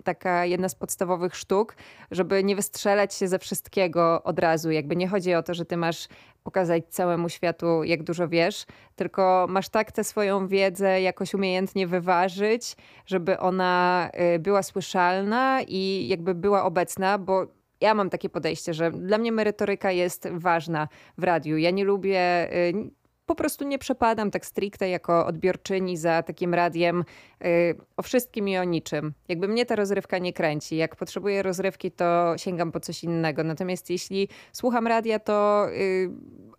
taka 0.04 0.44
jedna 0.44 0.68
z 0.68 0.74
podstawowych 0.74 1.36
sztuk, 1.36 1.76
żeby 2.10 2.44
nie 2.44 2.56
wystrzelać 2.56 3.14
się 3.14 3.28
ze 3.28 3.38
wszystkiego 3.38 4.22
od 4.22 4.38
razu. 4.38 4.70
Jakby 4.70 4.96
nie 4.96 5.08
chodzi 5.08 5.34
o 5.34 5.42
to, 5.42 5.54
że 5.54 5.64
ty 5.64 5.76
masz 5.76 6.08
pokazać 6.46 6.84
całemu 6.88 7.28
światu, 7.28 7.84
jak 7.84 8.02
dużo 8.02 8.28
wiesz, 8.28 8.66
tylko 8.96 9.46
masz 9.48 9.68
tak 9.68 9.92
tę 9.92 10.04
swoją 10.04 10.48
wiedzę 10.48 11.00
jakoś 11.02 11.34
umiejętnie 11.34 11.86
wyważyć, 11.86 12.76
żeby 13.06 13.38
ona 13.38 14.10
y, 14.34 14.38
była 14.38 14.62
słyszalna 14.62 15.60
i 15.68 16.08
jakby 16.08 16.34
była 16.34 16.64
obecna, 16.64 17.18
bo 17.18 17.46
ja 17.80 17.94
mam 17.94 18.10
takie 18.10 18.28
podejście, 18.28 18.74
że 18.74 18.90
dla 18.90 19.18
mnie 19.18 19.32
merytoryka 19.32 19.90
jest 19.90 20.28
ważna 20.32 20.88
w 21.18 21.24
radiu. 21.24 21.56
Ja 21.56 21.70
nie 21.70 21.84
lubię 21.84 22.52
y, 22.52 22.90
po 23.26 23.34
prostu 23.34 23.64
nie 23.64 23.78
przepadam 23.78 24.30
tak 24.30 24.46
stricte 24.46 24.88
jako 24.88 25.26
odbiorczyni 25.26 25.96
za 25.96 26.22
takim 26.22 26.54
radiem 26.54 27.04
yy, 27.40 27.48
o 27.96 28.02
wszystkim 28.02 28.48
i 28.48 28.58
o 28.58 28.64
niczym. 28.64 29.14
Jakby 29.28 29.48
mnie 29.48 29.66
ta 29.66 29.76
rozrywka 29.76 30.18
nie 30.18 30.32
kręci. 30.32 30.76
Jak 30.76 30.96
potrzebuję 30.96 31.42
rozrywki, 31.42 31.90
to 31.90 32.34
sięgam 32.36 32.72
po 32.72 32.80
coś 32.80 33.04
innego. 33.04 33.44
Natomiast 33.44 33.90
jeśli 33.90 34.28
słucham 34.52 34.86
radia, 34.86 35.18
to 35.18 35.66
yy, 35.70 36.10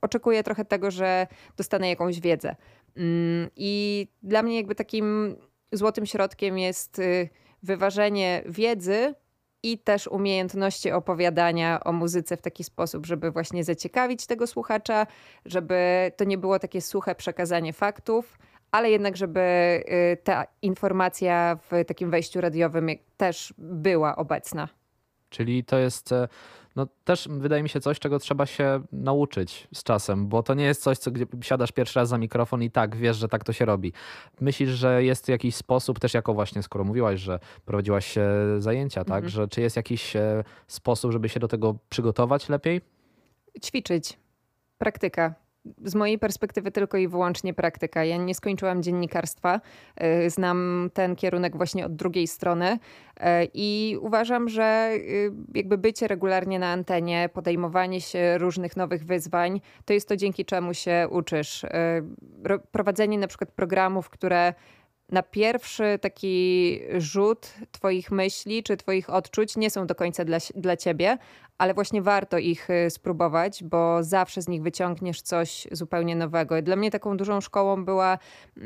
oczekuję 0.02 0.44
trochę 0.44 0.66
tego, 0.66 0.92
że 0.92 1.28
dostanę 1.58 1.90
jakąś 1.90 2.20
wiedzę. 2.20 2.56
Yy, 2.96 3.04
I 3.56 4.08
dla 4.24 4.44
mnie 4.44 4.56
jakby 4.56 4.76
takim 4.76 5.36
złotym 5.72 6.06
środkiem 6.06 6.58
jest 6.58 7.00
y, 7.00 7.30
wyważenie 7.64 8.44
wiedzy 8.46 9.16
i 9.64 9.78
też 9.78 10.08
umiejętności 10.08 10.92
opowiadania 10.92 11.84
o 11.84 11.92
muzyce 11.92 12.38
w 12.38 12.42
taki 12.42 12.64
sposób, 12.64 13.06
żeby 13.06 13.32
właśnie 13.32 13.64
zaciekawić 13.64 14.26
tego 14.26 14.48
słuchacza, 14.48 15.08
żeby 15.46 16.12
to 16.18 16.24
nie 16.24 16.38
było 16.38 16.60
takie 16.60 16.82
suche 16.82 17.16
przekazanie 17.16 17.74
faktów, 17.74 18.38
ale 18.72 18.92
jednak, 18.92 19.18
żeby 19.18 19.40
y, 20.14 20.18
ta 20.24 20.46
informacja 20.62 21.58
w 21.72 21.86
takim 21.86 22.12
wejściu 22.12 22.42
radiowym 22.42 22.90
też 23.18 23.54
była 23.58 24.16
obecna. 24.16 24.68
Czyli 25.30 25.64
to 25.64 25.78
jest 25.78 26.12
e, 26.12 26.28
no 26.78 26.88
też 27.04 27.28
wydaje 27.32 27.64
mi 27.64 27.70
się 27.70 27.82
coś, 27.82 28.00
czego 28.00 28.20
trzeba 28.20 28.46
się 28.46 28.82
nauczyć 28.92 29.68
z 29.74 29.84
czasem, 29.84 30.28
bo 30.28 30.44
to 30.44 30.54
nie 30.54 30.66
jest 30.66 30.84
coś, 30.84 30.98
co 30.98 31.12
gdzie 31.12 31.26
siadasz 31.42 31.72
pierwszy 31.72 32.00
raz 32.00 32.10
za 32.10 32.18
mikrofon 32.18 32.64
i 32.64 32.72
tak 32.72 32.96
wiesz, 32.96 33.18
że 33.18 33.28
tak 33.28 33.44
to 33.44 33.54
się 33.54 33.66
robi. 33.66 33.94
Myślisz, 34.42 34.70
że 34.70 35.04
jest 35.04 35.30
jakiś 35.30 35.56
sposób, 35.56 36.00
też 36.00 36.14
jako 36.14 36.34
właśnie, 36.34 36.64
skoro 36.64 36.84
mówiłaś, 36.84 37.20
że 37.20 37.40
prowadziłaś 37.66 38.16
zajęcia, 38.60 39.04
tak, 39.04 39.24
mhm. 39.24 39.30
że 39.30 39.48
czy 39.48 39.62
jest 39.62 39.76
jakiś 39.76 40.16
e, 40.16 40.44
sposób, 40.68 41.12
żeby 41.12 41.30
się 41.30 41.40
do 41.40 41.48
tego 41.48 41.76
przygotować 41.90 42.50
lepiej? 42.50 42.82
Ćwiczyć. 43.64 44.18
Praktyka 44.78 45.47
z 45.84 45.96
mojej 45.96 46.20
perspektywy 46.20 46.72
tylko 46.72 46.98
i 46.98 47.08
wyłącznie 47.08 47.54
praktyka. 47.54 48.04
Ja 48.04 48.18
nie 48.18 48.36
skończyłam 48.36 48.84
dziennikarstwa. 48.84 49.62
Y, 50.26 50.30
znam 50.30 50.90
ten 50.94 51.16
kierunek 51.16 51.58
właśnie 51.58 51.86
od 51.86 51.96
drugiej 51.96 52.28
strony 52.28 52.72
y, 52.72 53.24
i 53.54 53.98
uważam, 54.02 54.50
że 54.50 54.92
y, 54.94 55.32
jakby 55.56 55.78
bycie 55.78 56.08
regularnie 56.08 56.60
na 56.60 56.68
antenie, 56.68 57.30
podejmowanie 57.34 58.02
się 58.02 58.38
różnych 58.38 58.78
nowych 58.78 59.06
wyzwań, 59.06 59.62
to 59.86 59.94
jest 59.94 60.10
to 60.10 60.16
dzięki 60.16 60.46
czemu 60.46 60.74
się 60.74 61.08
uczysz. 61.12 61.66
Prowadzenie 62.72 63.18
na 63.18 63.28
przykład 63.28 63.52
programów, 63.52 64.10
które 64.10 64.54
na 65.10 65.24
pierwszy 65.24 66.00
taki 66.02 66.80
rzut 66.98 67.54
Twoich 67.72 68.12
myśli 68.12 68.64
czy 68.64 68.78
Twoich 68.78 69.10
odczuć 69.10 69.58
nie 69.58 69.70
są 69.70 69.88
do 69.88 69.96
końca 69.96 70.26
dla, 70.26 70.38
dla 70.56 70.78
Ciebie, 70.78 71.18
ale 71.58 71.74
właśnie 71.74 72.02
warto 72.02 72.38
ich 72.38 72.70
y, 72.70 72.90
spróbować, 72.90 73.64
bo 73.64 74.04
zawsze 74.04 74.42
z 74.42 74.48
nich 74.48 74.62
wyciągniesz 74.62 75.22
coś 75.22 75.68
zupełnie 75.72 76.16
nowego. 76.16 76.62
Dla 76.62 76.76
mnie 76.76 76.92
taką 76.92 77.18
dużą 77.18 77.42
szkołą 77.42 77.86
była 77.86 78.18
y, 78.58 78.62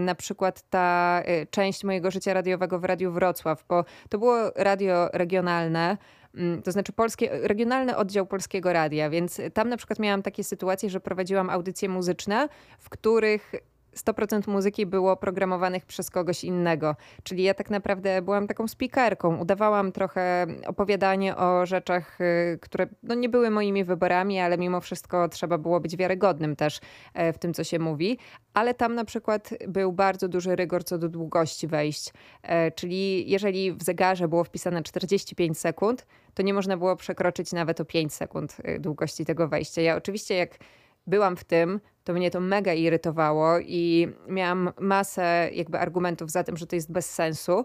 na 0.00 0.14
przykład 0.14 0.62
ta 0.70 1.22
y, 1.28 1.46
część 1.50 1.84
mojego 1.84 2.10
życia 2.10 2.34
radiowego 2.34 2.78
w 2.78 2.84
Radiu 2.84 3.12
Wrocław, 3.12 3.64
bo 3.68 3.84
to 4.08 4.18
było 4.18 4.36
radio 4.56 5.08
regionalne 5.12 5.98
mm, 6.34 6.62
to 6.62 6.72
znaczy 6.72 6.92
polskie, 6.92 7.30
regionalny 7.42 7.96
oddział 7.96 8.26
Polskiego 8.26 8.72
Radia, 8.72 9.10
więc 9.10 9.40
tam 9.54 9.68
na 9.68 9.76
przykład 9.76 9.98
miałam 9.98 10.22
takie 10.22 10.44
sytuacje, 10.44 10.90
że 10.90 11.00
prowadziłam 11.00 11.50
audycje 11.50 11.88
muzyczne, 11.88 12.48
w 12.78 12.88
których 12.88 13.52
100% 13.96 14.48
muzyki 14.48 14.86
było 14.86 15.16
programowanych 15.16 15.86
przez 15.86 16.10
kogoś 16.10 16.44
innego. 16.44 16.96
Czyli 17.22 17.42
ja 17.42 17.54
tak 17.54 17.70
naprawdę 17.70 18.22
byłam 18.22 18.46
taką 18.46 18.68
speakerką. 18.68 19.36
Udawałam 19.36 19.92
trochę 19.92 20.46
opowiadanie 20.66 21.36
o 21.36 21.66
rzeczach, 21.66 22.20
y, 22.20 22.58
które 22.62 22.86
no 23.02 23.14
nie 23.14 23.28
były 23.28 23.50
moimi 23.50 23.84
wyborami, 23.84 24.40
ale 24.40 24.58
mimo 24.58 24.80
wszystko 24.80 25.28
trzeba 25.28 25.58
było 25.58 25.80
być 25.80 25.96
wiarygodnym 25.96 26.56
też 26.56 26.80
e, 27.14 27.32
w 27.32 27.38
tym, 27.38 27.54
co 27.54 27.64
się 27.64 27.78
mówi. 27.78 28.18
Ale 28.54 28.74
tam 28.74 28.94
na 28.94 29.04
przykład 29.04 29.50
był 29.68 29.92
bardzo 29.92 30.28
duży 30.28 30.56
rygor 30.56 30.84
co 30.84 30.98
do 30.98 31.08
długości 31.08 31.66
wejść. 31.66 32.12
E, 32.42 32.70
czyli 32.70 33.30
jeżeli 33.30 33.72
w 33.72 33.82
zegarze 33.82 34.28
było 34.28 34.44
wpisane 34.44 34.82
45 34.82 35.58
sekund, 35.58 36.06
to 36.34 36.42
nie 36.42 36.54
można 36.54 36.76
było 36.76 36.96
przekroczyć 36.96 37.52
nawet 37.52 37.80
o 37.80 37.84
5 37.84 38.14
sekund 38.14 38.56
y, 38.68 38.78
długości 38.80 39.24
tego 39.24 39.48
wejścia. 39.48 39.82
Ja 39.82 39.96
oczywiście 39.96 40.34
jak 40.34 40.58
byłam 41.06 41.36
w 41.36 41.44
tym, 41.44 41.80
to 42.06 42.12
mnie 42.12 42.30
to 42.30 42.40
mega 42.40 42.72
irytowało 42.72 43.58
i 43.58 44.08
miałam 44.28 44.72
masę 44.80 45.50
jakby 45.52 45.78
argumentów 45.78 46.30
za 46.30 46.44
tym, 46.44 46.56
że 46.56 46.66
to 46.66 46.76
jest 46.76 46.92
bez 46.92 47.10
sensu, 47.10 47.64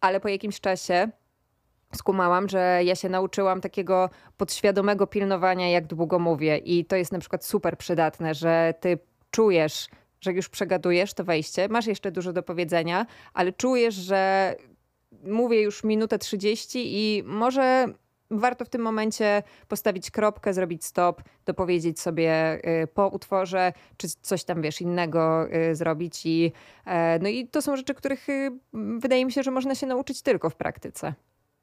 ale 0.00 0.20
po 0.20 0.28
jakimś 0.28 0.60
czasie 0.60 1.08
skumałam, 1.94 2.48
że 2.48 2.80
ja 2.84 2.94
się 2.94 3.08
nauczyłam 3.08 3.60
takiego 3.60 4.10
podświadomego 4.36 5.06
pilnowania, 5.06 5.70
jak 5.70 5.86
długo 5.86 6.18
mówię. 6.18 6.58
I 6.58 6.84
to 6.84 6.96
jest 6.96 7.12
na 7.12 7.18
przykład 7.18 7.44
super 7.44 7.78
przydatne, 7.78 8.34
że 8.34 8.74
ty 8.80 8.98
czujesz, 9.30 9.88
że 10.20 10.32
już 10.32 10.48
przegadujesz 10.48 11.14
to 11.14 11.24
wejście, 11.24 11.68
masz 11.68 11.86
jeszcze 11.86 12.10
dużo 12.12 12.32
do 12.32 12.42
powiedzenia, 12.42 13.06
ale 13.34 13.52
czujesz, 13.52 13.94
że 13.94 14.54
mówię 15.24 15.62
już 15.62 15.84
minutę 15.84 16.18
30 16.18 16.78
i 16.82 17.22
może 17.26 17.86
warto 18.30 18.64
w 18.64 18.68
tym 18.68 18.82
momencie 18.82 19.42
postawić 19.68 20.10
kropkę, 20.10 20.54
zrobić 20.54 20.84
stop, 20.84 21.22
dopowiedzieć 21.46 22.00
sobie 22.00 22.60
y, 22.82 22.86
po 22.86 23.08
utworze, 23.08 23.72
czy 23.96 24.08
coś 24.22 24.44
tam, 24.44 24.62
wiesz, 24.62 24.80
innego 24.80 25.46
y, 25.54 25.74
zrobić. 25.74 26.26
I, 26.26 26.52
e, 26.86 27.18
no 27.18 27.28
i 27.28 27.46
to 27.46 27.62
są 27.62 27.76
rzeczy, 27.76 27.94
których 27.94 28.28
y, 28.28 28.50
wydaje 28.98 29.24
mi 29.24 29.32
się, 29.32 29.42
że 29.42 29.50
można 29.50 29.74
się 29.74 29.86
nauczyć 29.86 30.22
tylko 30.22 30.50
w 30.50 30.56
praktyce. 30.56 31.14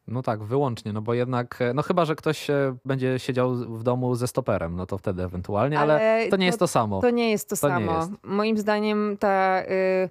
No 0.08 0.22
tak, 0.22 0.44
wyłącznie, 0.44 0.94
no 0.94 1.02
bo 1.02 1.14
jednak, 1.14 1.62
e, 1.62 1.74
no 1.74 1.82
chyba, 1.82 2.06
że 2.06 2.16
ktoś 2.16 2.48
będzie 2.86 3.20
siedział 3.20 3.56
w 3.56 3.84
domu 3.84 4.16
ze 4.16 4.28
stoperem, 4.28 4.76
no 4.76 4.86
to 4.86 4.98
wtedy 4.98 5.24
ewentualnie, 5.24 5.80
ale, 5.80 5.94
ale 5.94 6.30
to 6.30 6.38
nie 6.38 6.46
to, 6.46 6.46
jest 6.46 6.60
to 6.60 6.68
samo. 6.68 7.02
To 7.02 7.10
nie 7.10 7.32
jest 7.32 7.50
to, 7.50 7.56
to 7.56 7.60
samo. 7.60 7.98
Jest. 7.98 8.12
Moim 8.24 8.58
zdaniem 8.58 9.18
ta... 9.20 9.64
Y 9.64 10.10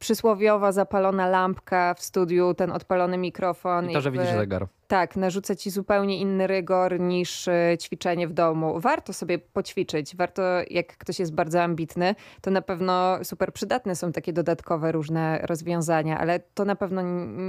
przysłowiowa 0.00 0.72
zapalona 0.72 1.28
lampka 1.28 1.94
w 1.94 2.02
studiu, 2.02 2.54
ten 2.54 2.72
odpalony 2.72 3.18
mikrofon. 3.18 3.90
I 3.90 3.94
to, 3.94 4.00
że 4.00 4.10
widzisz 4.10 4.30
zegar. 4.30 4.66
Tak, 4.86 5.16
narzuca 5.16 5.54
ci 5.54 5.70
zupełnie 5.70 6.18
inny 6.18 6.46
rygor 6.46 7.00
niż 7.00 7.48
e, 7.48 7.76
ćwiczenie 7.80 8.28
w 8.28 8.32
domu. 8.32 8.80
Warto 8.80 9.12
sobie 9.12 9.38
poćwiczyć. 9.38 10.16
Warto, 10.16 10.42
jak 10.70 10.96
ktoś 10.96 11.18
jest 11.18 11.34
bardzo 11.34 11.62
ambitny, 11.62 12.14
to 12.40 12.50
na 12.50 12.62
pewno 12.62 13.24
super 13.24 13.52
przydatne 13.52 13.96
są 13.96 14.12
takie 14.12 14.32
dodatkowe 14.32 14.92
różne 14.92 15.38
rozwiązania, 15.42 16.18
ale 16.18 16.40
to 16.40 16.64
na 16.64 16.76
pewno 16.76 17.02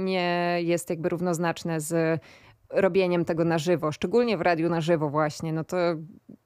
nie 0.04 0.58
jest 0.62 0.90
jakby 0.90 1.08
równoznaczne 1.08 1.80
z 1.80 2.20
robieniem 2.70 3.24
tego 3.24 3.44
na 3.44 3.58
żywo, 3.58 3.92
szczególnie 3.92 4.36
w 4.36 4.40
radiu 4.40 4.68
na 4.68 4.80
żywo 4.80 5.08
właśnie. 5.08 5.52
No 5.52 5.64
to 5.64 5.76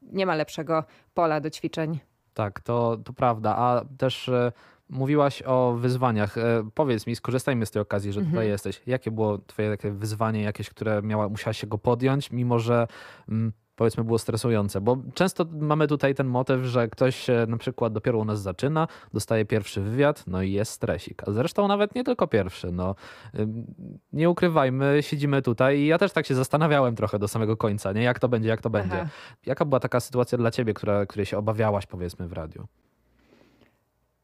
nie 0.03 0.27
ma 0.27 0.35
lepszego 0.35 0.85
pola 1.15 1.41
do 1.41 1.51
ćwiczeń. 1.51 1.99
Tak, 2.35 2.61
to, 2.61 2.97
to 3.05 3.13
prawda. 3.13 3.57
A 3.57 3.85
też 3.99 4.29
e, 4.29 4.53
Mówiłaś 4.89 5.43
o 5.47 5.77
wyzwaniach. 5.79 6.39
E, 6.39 6.69
powiedz 6.75 7.07
mi, 7.07 7.17
skorzystajmy 7.17 7.67
z 7.67 7.71
tej 7.71 7.83
okazji, 7.83 8.13
że 8.13 8.21
tutaj 8.21 8.33
mhm. 8.33 8.49
jesteś. 8.49 8.83
Jakie 8.87 9.11
było 9.11 9.39
twoje 9.39 9.71
takie 9.71 9.91
wyzwanie 9.91 10.43
jakieś, 10.43 10.71
które 10.71 11.03
miała, 11.03 11.29
musiałaś 11.29 11.59
się 11.59 11.67
go 11.67 11.79
podjąć, 11.79 12.31
mimo 12.31 12.59
że 12.59 12.87
mm, 13.29 13.53
powiedzmy 13.77 14.05
było 14.05 14.19
stresujące? 14.19 14.81
Bo 14.81 14.97
często 15.15 15.47
mamy 15.53 15.87
tutaj 15.87 16.15
ten 16.15 16.27
motyw, 16.27 16.65
że 16.65 16.89
ktoś 16.89 17.27
na 17.49 17.57
przykład 17.57 17.93
dopiero 17.93 18.19
u 18.19 18.25
nas 18.25 18.43
zaczyna, 18.43 18.89
dostaje 19.13 19.45
pierwszy 19.45 19.81
wywiad, 19.81 20.25
no 20.27 20.43
i 20.43 20.53
jest 20.53 20.73
stresik. 20.73 21.23
A 21.29 21.33
zresztą 21.33 21.69
nawet 21.69 21.95
nie 21.95 22.05
tylko 22.05 22.27
pierwszy. 22.27 22.73
No, 22.73 22.95
nie 24.13 24.31
ukrywajmy, 24.31 24.99
siedzimy 25.01 25.43
tutaj 25.43 25.79
i 25.79 25.87
ja 25.87 25.99
też 25.99 26.13
tak 26.13 26.27
się 26.27 26.35
zastanawiałem 26.35 26.97
trochę 26.97 27.19
do 27.19 27.29
samego 27.29 27.57
końca, 27.57 27.93
nie? 27.93 28.03
Jak 28.03 28.19
to 28.19 28.29
będzie, 28.29 28.49
jak 28.49 28.61
to 28.61 28.71
Aha. 28.75 28.79
będzie. 28.79 29.09
Jaka 29.47 29.65
była 29.65 29.81
taka 29.81 30.01
sytuacja 30.01 30.39
dla 30.39 30.51
ciebie, 30.51 30.75
która, 30.75 31.07
której 31.07 31.27
się 31.27 31.39
obawiałaś 31.39 31.87
powiedzmy 31.87 32.29
w 32.29 32.33
radiu? 32.33 32.67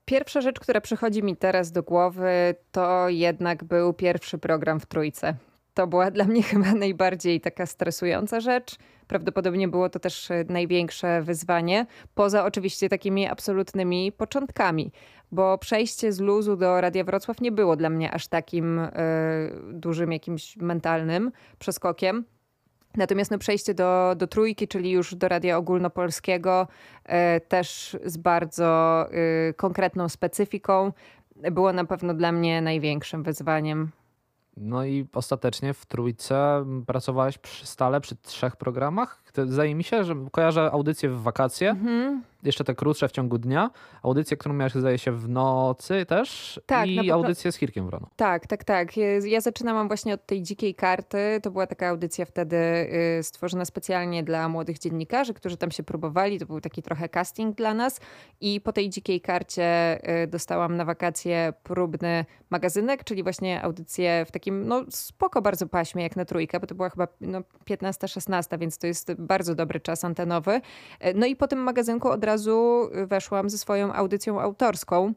Pierwsza 0.04 0.40
rzecz, 0.40 0.60
która 0.60 0.80
przychodzi 0.80 1.22
mi 1.22 1.36
teraz 1.36 1.72
do 1.72 1.82
głowy, 1.82 2.54
to 2.72 3.08
jednak 3.08 3.64
był 3.64 3.92
pierwszy 3.92 4.38
program 4.38 4.80
w 4.80 4.86
Trójce. 4.86 5.34
To 5.74 5.86
była 5.86 6.10
dla 6.10 6.24
mnie 6.24 6.42
chyba 6.52 6.74
najbardziej 6.74 7.40
taka 7.40 7.66
stresująca 7.66 8.40
rzecz. 8.40 8.76
Prawdopodobnie 9.06 9.68
było 9.68 9.88
to 9.88 9.98
też 9.98 10.28
największe 10.48 11.22
wyzwanie, 11.22 11.86
poza 12.14 12.44
oczywiście 12.44 12.88
takimi 12.88 13.26
absolutnymi 13.26 14.12
początkami, 14.12 14.92
bo 15.32 15.58
przejście 15.58 16.12
z 16.12 16.20
luzu 16.20 16.56
do 16.56 16.80
Radia 16.80 17.04
Wrocław 17.04 17.40
nie 17.40 17.52
było 17.52 17.76
dla 17.76 17.90
mnie 17.90 18.10
aż 18.10 18.28
takim 18.28 18.78
y, 18.78 18.90
dużym 19.72 20.12
jakimś 20.12 20.56
mentalnym 20.56 21.32
przeskokiem. 21.58 22.24
Natomiast 22.96 23.30
no, 23.30 23.38
przejście 23.38 23.74
do, 23.74 24.14
do 24.16 24.26
trójki, 24.26 24.68
czyli 24.68 24.90
już 24.90 25.14
do 25.14 25.28
radia 25.28 25.56
ogólnopolskiego, 25.56 26.68
e, 27.04 27.40
też 27.40 27.96
z 28.04 28.16
bardzo 28.16 29.06
e, 29.10 29.54
konkretną 29.54 30.08
specyfiką, 30.08 30.92
było 31.36 31.72
na 31.72 31.84
pewno 31.84 32.14
dla 32.14 32.32
mnie 32.32 32.62
największym 32.62 33.22
wyzwaniem. 33.22 33.90
No 34.56 34.84
i 34.84 35.06
ostatecznie 35.14 35.74
w 35.74 35.86
trójce 35.86 36.64
pracowałeś 36.86 37.38
przy 37.38 37.66
stale 37.66 38.00
przy 38.00 38.16
trzech 38.16 38.56
programach. 38.56 39.21
Zdaje 39.46 39.74
mi 39.74 39.84
się, 39.84 40.04
że 40.04 40.14
kojarzę 40.32 40.70
audycję 40.72 41.08
w 41.08 41.22
wakacje. 41.22 41.70
Mhm 41.70 42.22
jeszcze 42.42 42.64
te 42.64 42.74
krótsze 42.74 43.08
w 43.08 43.12
ciągu 43.12 43.38
dnia, 43.38 43.70
audycję, 44.02 44.36
którą 44.36 44.54
miałeś 44.54 44.74
zdaje 44.74 44.98
się 44.98 45.12
w 45.12 45.28
nocy 45.28 46.06
też 46.06 46.60
tak, 46.66 46.88
i 46.88 47.10
audycję 47.10 47.52
z 47.52 47.56
Hirkiem 47.56 47.86
Wroną. 47.86 48.06
Tak, 48.16 48.46
tak, 48.46 48.64
tak. 48.64 48.96
Ja 49.24 49.40
zaczynałam 49.40 49.88
właśnie 49.88 50.14
od 50.14 50.26
tej 50.26 50.42
dzikiej 50.42 50.74
karty. 50.74 51.40
To 51.42 51.50
była 51.50 51.66
taka 51.66 51.88
audycja 51.88 52.24
wtedy 52.24 52.56
y, 53.18 53.22
stworzona 53.22 53.64
specjalnie 53.64 54.22
dla 54.22 54.48
młodych 54.48 54.78
dziennikarzy, 54.78 55.34
którzy 55.34 55.56
tam 55.56 55.70
się 55.70 55.82
próbowali. 55.82 56.38
To 56.38 56.46
był 56.46 56.60
taki 56.60 56.82
trochę 56.82 57.08
casting 57.08 57.56
dla 57.56 57.74
nas 57.74 58.00
i 58.40 58.60
po 58.60 58.72
tej 58.72 58.90
dzikiej 58.90 59.20
karcie 59.20 59.98
y, 60.22 60.26
dostałam 60.26 60.76
na 60.76 60.84
wakacje 60.84 61.52
próbny 61.62 62.24
magazynek, 62.50 63.04
czyli 63.04 63.22
właśnie 63.22 63.62
audycję 63.62 64.24
w 64.28 64.32
takim 64.32 64.68
no 64.68 64.84
spoko 64.90 65.42
bardzo 65.42 65.66
paśmie 65.66 66.02
jak 66.02 66.16
na 66.16 66.24
trójkę, 66.24 66.60
bo 66.60 66.66
to 66.66 66.74
była 66.74 66.90
chyba 66.90 67.08
no, 67.20 67.40
15-16, 67.70 68.58
więc 68.58 68.78
to 68.78 68.86
jest 68.86 69.12
bardzo 69.26 69.54
dobry 69.54 69.80
czas 69.80 70.04
antenowy. 70.04 70.60
Y, 71.06 71.14
no 71.14 71.26
i 71.26 71.36
po 71.36 71.48
tym 71.48 71.58
magazynku 71.58 72.08
od 72.08 72.24
razu 72.24 72.42
razu 72.42 72.90
weszłam 73.06 73.50
ze 73.50 73.58
swoją 73.58 73.92
audycją 73.92 74.40
autorską 74.40 75.12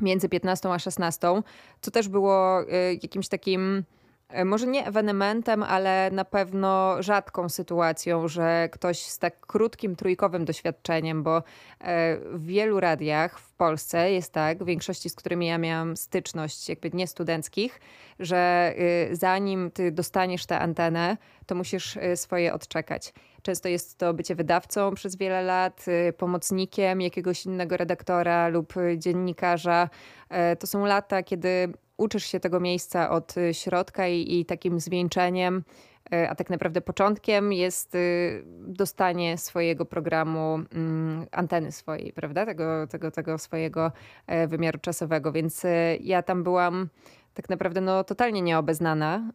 między 0.00 0.28
15 0.28 0.72
a 0.72 0.78
16, 0.78 1.42
co 1.80 1.90
też 1.90 2.08
było 2.08 2.62
y, 2.62 2.66
jakimś 3.02 3.28
takim 3.28 3.84
E, 3.95 3.95
może 4.44 4.66
nie 4.66 4.86
ewenementem, 4.86 5.62
ale 5.62 6.10
na 6.12 6.24
pewno 6.24 7.02
rzadką 7.02 7.48
sytuacją, 7.48 8.28
że 8.28 8.68
ktoś 8.72 8.98
z 9.02 9.18
tak 9.18 9.46
krótkim 9.46 9.96
trójkowym 9.96 10.44
doświadczeniem, 10.44 11.22
bo 11.22 11.36
e, 11.36 11.42
w 12.16 12.46
wielu 12.46 12.80
radiach 12.80 13.38
w 13.38 13.52
Polsce 13.52 14.12
jest 14.12 14.32
tak, 14.32 14.62
w 14.62 14.66
większości 14.66 15.10
z 15.10 15.14
którymi 15.14 15.46
ja 15.46 15.58
miałam 15.58 15.96
styczność, 15.96 16.68
jakby 16.68 16.90
nie 16.90 17.06
studenckich, 17.06 17.80
że 18.18 18.74
y, 19.10 19.16
zanim 19.16 19.70
ty 19.70 19.92
dostaniesz 19.92 20.46
tę 20.46 20.58
antenę, 20.58 21.16
to 21.46 21.54
musisz 21.54 21.96
y, 21.96 22.16
swoje 22.16 22.54
odczekać. 22.54 23.12
Często 23.42 23.68
jest 23.68 23.98
to 23.98 24.14
bycie 24.14 24.34
wydawcą 24.34 24.94
przez 24.94 25.16
wiele 25.16 25.42
lat, 25.42 25.84
y, 25.88 26.12
pomocnikiem 26.12 27.00
jakiegoś 27.00 27.46
innego 27.46 27.76
redaktora 27.76 28.48
lub 28.48 28.74
dziennikarza. 28.96 29.88
E, 30.28 30.56
to 30.56 30.66
są 30.66 30.84
lata, 30.84 31.22
kiedy 31.22 31.72
uczysz 31.96 32.24
się 32.24 32.40
tego 32.40 32.60
miejsca 32.60 33.10
od 33.10 33.36
y, 33.36 33.54
środka 33.54 34.08
i, 34.08 34.38
i 34.40 34.44
takim 34.44 34.80
zwieńczeniem, 34.80 35.64
y, 36.14 36.28
a 36.28 36.34
tak 36.34 36.50
naprawdę 36.50 36.80
początkiem 36.80 37.52
jest 37.52 37.94
y, 37.94 38.42
dostanie 38.68 39.38
swojego 39.38 39.84
programu, 39.84 40.54
mm, 40.74 41.26
anteny 41.32 41.72
swojej, 41.72 42.12
prawda? 42.12 42.46
Tego, 42.46 42.86
tego, 42.86 43.10
tego 43.10 43.38
swojego 43.38 43.92
wymiaru 44.48 44.78
czasowego. 44.78 45.32
Więc 45.32 45.62
ja 46.00 46.22
tam 46.22 46.42
byłam 46.42 46.88
tak 47.34 47.48
naprawdę 47.48 47.80
no, 47.80 48.04
totalnie 48.04 48.42
nieobeznana 48.42 49.32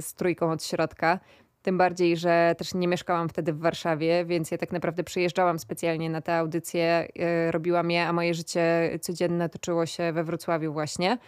z 0.00 0.14
trójką 0.14 0.50
od 0.50 0.64
środka. 0.64 1.18
Tym 1.62 1.78
bardziej, 1.78 2.16
że 2.16 2.54
też 2.58 2.74
nie 2.74 2.88
mieszkałam 2.88 3.28
wtedy 3.28 3.52
w 3.52 3.58
Warszawie, 3.58 4.24
więc 4.24 4.50
ja 4.50 4.58
tak 4.58 4.72
naprawdę 4.72 5.04
przyjeżdżałam 5.04 5.58
specjalnie 5.58 6.10
na 6.10 6.20
te 6.20 6.36
audycje, 6.36 7.08
robiłam 7.50 7.90
je, 7.90 8.06
a 8.06 8.12
moje 8.12 8.34
życie 8.34 8.90
codzienne 9.00 9.48
toczyło 9.48 9.86
się 9.86 10.12
we 10.12 10.24
Wrocławiu 10.24 10.72
właśnie. 10.72 11.18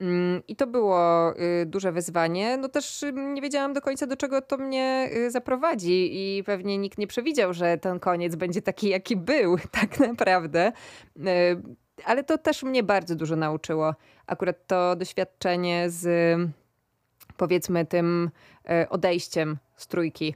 Mm, 0.00 0.42
I 0.48 0.56
to 0.56 0.66
było 0.66 1.32
y, 1.62 1.66
duże 1.66 1.92
wyzwanie. 1.92 2.56
No 2.56 2.68
też 2.68 3.02
y, 3.02 3.12
nie 3.12 3.42
wiedziałam 3.42 3.72
do 3.72 3.80
końca, 3.80 4.06
do 4.06 4.16
czego 4.16 4.42
to 4.42 4.56
mnie 4.56 5.10
y, 5.16 5.30
zaprowadzi, 5.30 6.10
i 6.12 6.44
pewnie 6.44 6.78
nikt 6.78 6.98
nie 6.98 7.06
przewidział, 7.06 7.54
że 7.54 7.78
ten 7.78 8.00
koniec 8.00 8.36
będzie 8.36 8.62
taki, 8.62 8.88
jaki 8.88 9.16
był, 9.16 9.56
tak 9.80 10.00
naprawdę. 10.00 10.72
Ale 12.04 12.24
to 12.24 12.38
też 12.38 12.62
mnie 12.62 12.82
bardzo 12.82 13.16
dużo 13.16 13.36
nauczyło. 13.36 13.94
Akurat 14.26 14.66
to 14.66 14.96
doświadczenie 14.96 15.90
z 15.90 16.06
powiedzmy 17.36 17.86
tym 17.86 18.30
odejściem 18.90 19.56
z 19.76 19.86
trójki 19.86 20.34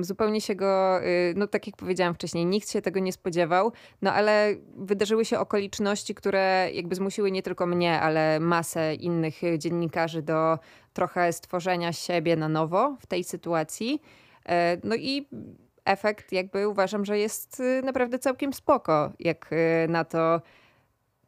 zupełnie 0.00 0.40
się 0.40 0.54
go, 0.54 1.04
y, 1.04 1.34
no 1.36 1.46
tak 1.46 1.66
jak 1.66 1.76
powiedziałam 1.76 2.14
wcześniej, 2.14 2.46
nikt 2.46 2.70
się 2.70 2.82
tego 2.82 3.00
nie 3.00 3.12
spodziewał, 3.12 3.72
no 4.02 4.12
ale 4.12 4.54
wydarzyły 4.76 5.24
się 5.24 5.38
okoliczności, 5.38 6.14
które 6.14 6.70
jakby 6.72 6.94
zmusiły 6.94 7.30
nie 7.30 7.42
tylko 7.42 7.66
mnie, 7.66 8.00
ale 8.00 8.40
masę 8.40 8.94
innych 8.94 9.34
dziennikarzy 9.58 10.22
do 10.22 10.58
trochę 10.92 11.32
stworzenia 11.32 11.92
siebie 11.92 12.36
na 12.36 12.48
nowo 12.48 12.96
w 13.00 13.06
tej 13.06 13.24
sytuacji. 13.24 14.02
E, 14.48 14.76
no 14.84 14.94
i 14.94 15.28
efekt 15.84 16.32
jakby 16.32 16.68
uważam, 16.68 17.04
że 17.04 17.18
jest 17.18 17.60
y, 17.60 17.82
naprawdę 17.84 18.18
całkiem 18.18 18.52
spoko, 18.52 19.12
jak 19.18 19.52
y, 19.52 19.88
na 19.88 20.04
to, 20.04 20.40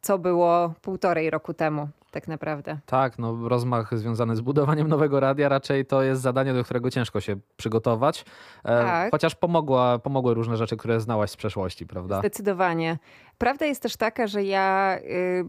co 0.01 0.19
było 0.19 0.73
półtorej 0.81 1.29
roku 1.29 1.53
temu 1.53 1.89
tak 2.11 2.27
naprawdę. 2.27 2.79
Tak, 2.85 3.19
no 3.19 3.49
rozmach 3.49 3.97
związany 3.97 4.35
z 4.35 4.41
budowaniem 4.41 4.87
nowego 4.87 5.19
radia 5.19 5.49
raczej 5.49 5.85
to 5.85 6.03
jest 6.03 6.21
zadanie, 6.21 6.53
do 6.53 6.63
którego 6.63 6.89
ciężko 6.89 7.21
się 7.21 7.35
przygotować. 7.57 8.25
E, 8.63 8.83
tak. 8.83 9.11
Chociaż 9.11 9.35
pomogła, 9.35 9.99
pomogły 9.99 10.33
różne 10.33 10.57
rzeczy, 10.57 10.77
które 10.77 10.99
znałaś 10.99 11.31
z 11.31 11.37
przeszłości, 11.37 11.87
prawda? 11.87 12.19
Zdecydowanie. 12.19 12.97
Prawda 13.37 13.65
jest 13.65 13.81
też 13.81 13.97
taka, 13.97 14.27
że 14.27 14.43
ja 14.43 14.97
y, 14.97 15.45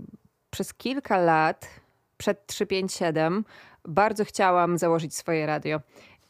przez 0.51 0.75
kilka 0.75 1.19
lat 1.19 1.67
przed 2.17 2.47
357 2.47 3.45
bardzo 3.85 4.25
chciałam 4.25 4.79
założyć 4.79 5.15
swoje 5.15 5.47
radio. 5.47 5.81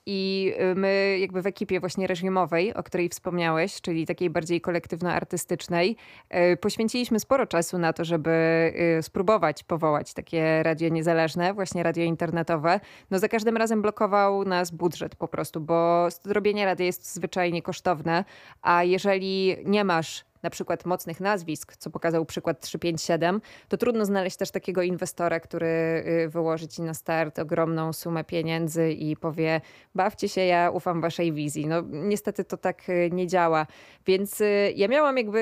I 0.06 0.52
y, 0.72 0.74
my 0.74 1.18
jakby 1.20 1.42
w 1.42 1.46
ekipie 1.46 1.80
właśnie 1.80 2.06
reżimowej, 2.06 2.74
o 2.74 2.82
której 2.82 3.08
wspomniałeś, 3.08 3.80
czyli 3.80 4.06
takiej 4.06 4.30
bardziej 4.30 4.60
kolektywno-artystycznej, 4.60 5.96
y, 6.52 6.56
poświęciliśmy 6.56 7.20
sporo 7.20 7.46
czasu 7.46 7.78
na 7.78 7.92
to, 7.92 8.04
żeby 8.04 8.30
y, 8.98 9.02
spróbować 9.02 9.62
powołać 9.62 10.14
takie 10.14 10.62
radio 10.62 10.88
niezależne, 10.88 11.54
właśnie 11.54 11.82
radio 11.82 12.04
internetowe. 12.04 12.80
No 13.10 13.18
za 13.18 13.28
każdym 13.28 13.56
razem 13.56 13.82
blokował 13.82 14.44
nas 14.44 14.70
budżet 14.70 15.16
po 15.16 15.28
prostu, 15.28 15.60
bo 15.60 16.08
zrobienie 16.24 16.64
radia 16.64 16.86
jest 16.86 17.14
zwyczajnie 17.14 17.62
kosztowne, 17.62 18.24
a 18.62 18.84
jeżeli 18.84 19.56
nie 19.64 19.84
masz 19.84 20.29
na 20.42 20.50
przykład 20.50 20.86
mocnych 20.86 21.20
nazwisk, 21.20 21.76
co 21.76 21.90
pokazał 21.90 22.24
przykład 22.24 22.60
357, 22.60 23.40
to 23.68 23.76
trudno 23.76 24.04
znaleźć 24.04 24.36
też 24.36 24.50
takiego 24.50 24.82
inwestora, 24.82 25.40
który 25.40 25.66
y, 25.66 26.28
wyłoży 26.28 26.68
ci 26.68 26.82
na 26.82 26.94
start 26.94 27.38
ogromną 27.38 27.92
sumę 27.92 28.24
pieniędzy 28.24 28.92
i 28.92 29.16
powie: 29.16 29.60
bawcie 29.94 30.28
się, 30.28 30.40
ja 30.40 30.70
ufam 30.70 31.00
waszej 31.00 31.32
wizji. 31.32 31.66
No 31.66 31.82
niestety 31.90 32.44
to 32.44 32.56
tak 32.56 32.88
y, 32.88 33.10
nie 33.12 33.26
działa. 33.26 33.66
Więc 34.06 34.40
y, 34.40 34.72
ja 34.76 34.88
miałam 34.88 35.16
jakby 35.16 35.40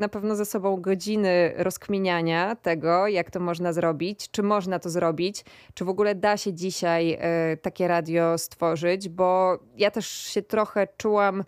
na 0.00 0.08
pewno 0.08 0.36
ze 0.36 0.44
sobą 0.44 0.76
godziny 0.76 1.52
rozkminiania 1.56 2.56
tego, 2.56 3.08
jak 3.08 3.30
to 3.30 3.40
można 3.40 3.72
zrobić, 3.72 4.30
czy 4.30 4.42
można 4.42 4.78
to 4.78 4.90
zrobić, 4.90 5.44
czy 5.74 5.84
w 5.84 5.88
ogóle 5.88 6.14
da 6.14 6.36
się 6.36 6.52
dzisiaj 6.52 7.18
takie 7.62 7.88
radio 7.88 8.38
stworzyć, 8.38 9.08
bo 9.08 9.58
ja 9.76 9.90
też 9.90 10.06
się 10.06 10.42
trochę 10.42 10.88
czułam 10.96 11.44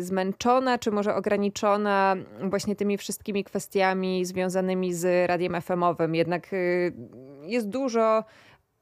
zmęczona, 0.00 0.78
czy 0.78 0.90
może 0.90 1.14
ograniczona 1.14 2.16
właśnie 2.42 2.76
tymi 2.76 2.98
wszystkimi 2.98 3.44
kwestiami 3.44 4.24
związanymi 4.24 4.94
z 4.94 5.28
radiem 5.28 5.52
FM-owym. 5.60 6.14
Jednak 6.14 6.46
e, 6.52 6.56
jest 7.42 7.68
dużo 7.68 8.24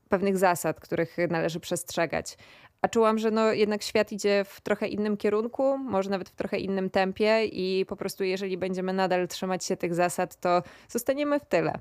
pewnych 0.08 0.38
zasad, 0.38 0.80
których 0.80 1.16
należy 1.30 1.60
przestrzegać. 1.60 2.36
A 2.82 2.88
czułam, 2.88 3.18
że 3.18 3.30
no 3.30 3.52
jednak 3.52 3.82
świat 3.82 4.12
idzie 4.12 4.44
w 4.44 4.60
trochę 4.60 4.88
innym 4.88 5.16
kierunku, 5.16 5.78
może 5.78 6.10
nawet 6.10 6.28
w 6.28 6.34
trochę 6.34 6.58
innym 6.58 6.90
tempie 6.90 7.44
i 7.44 7.86
po 7.88 7.96
prostu 7.96 8.24
jeżeli 8.24 8.56
będziemy 8.56 8.92
nadal 8.92 9.28
trzymać 9.28 9.64
się 9.64 9.76
tych 9.76 9.94
zasad, 9.94 10.40
to 10.40 10.62
zostaniemy 10.88 11.40
w 11.40 11.44
tyle. 11.44 11.72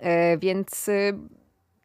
E, 0.00 0.38
więc 0.38 0.90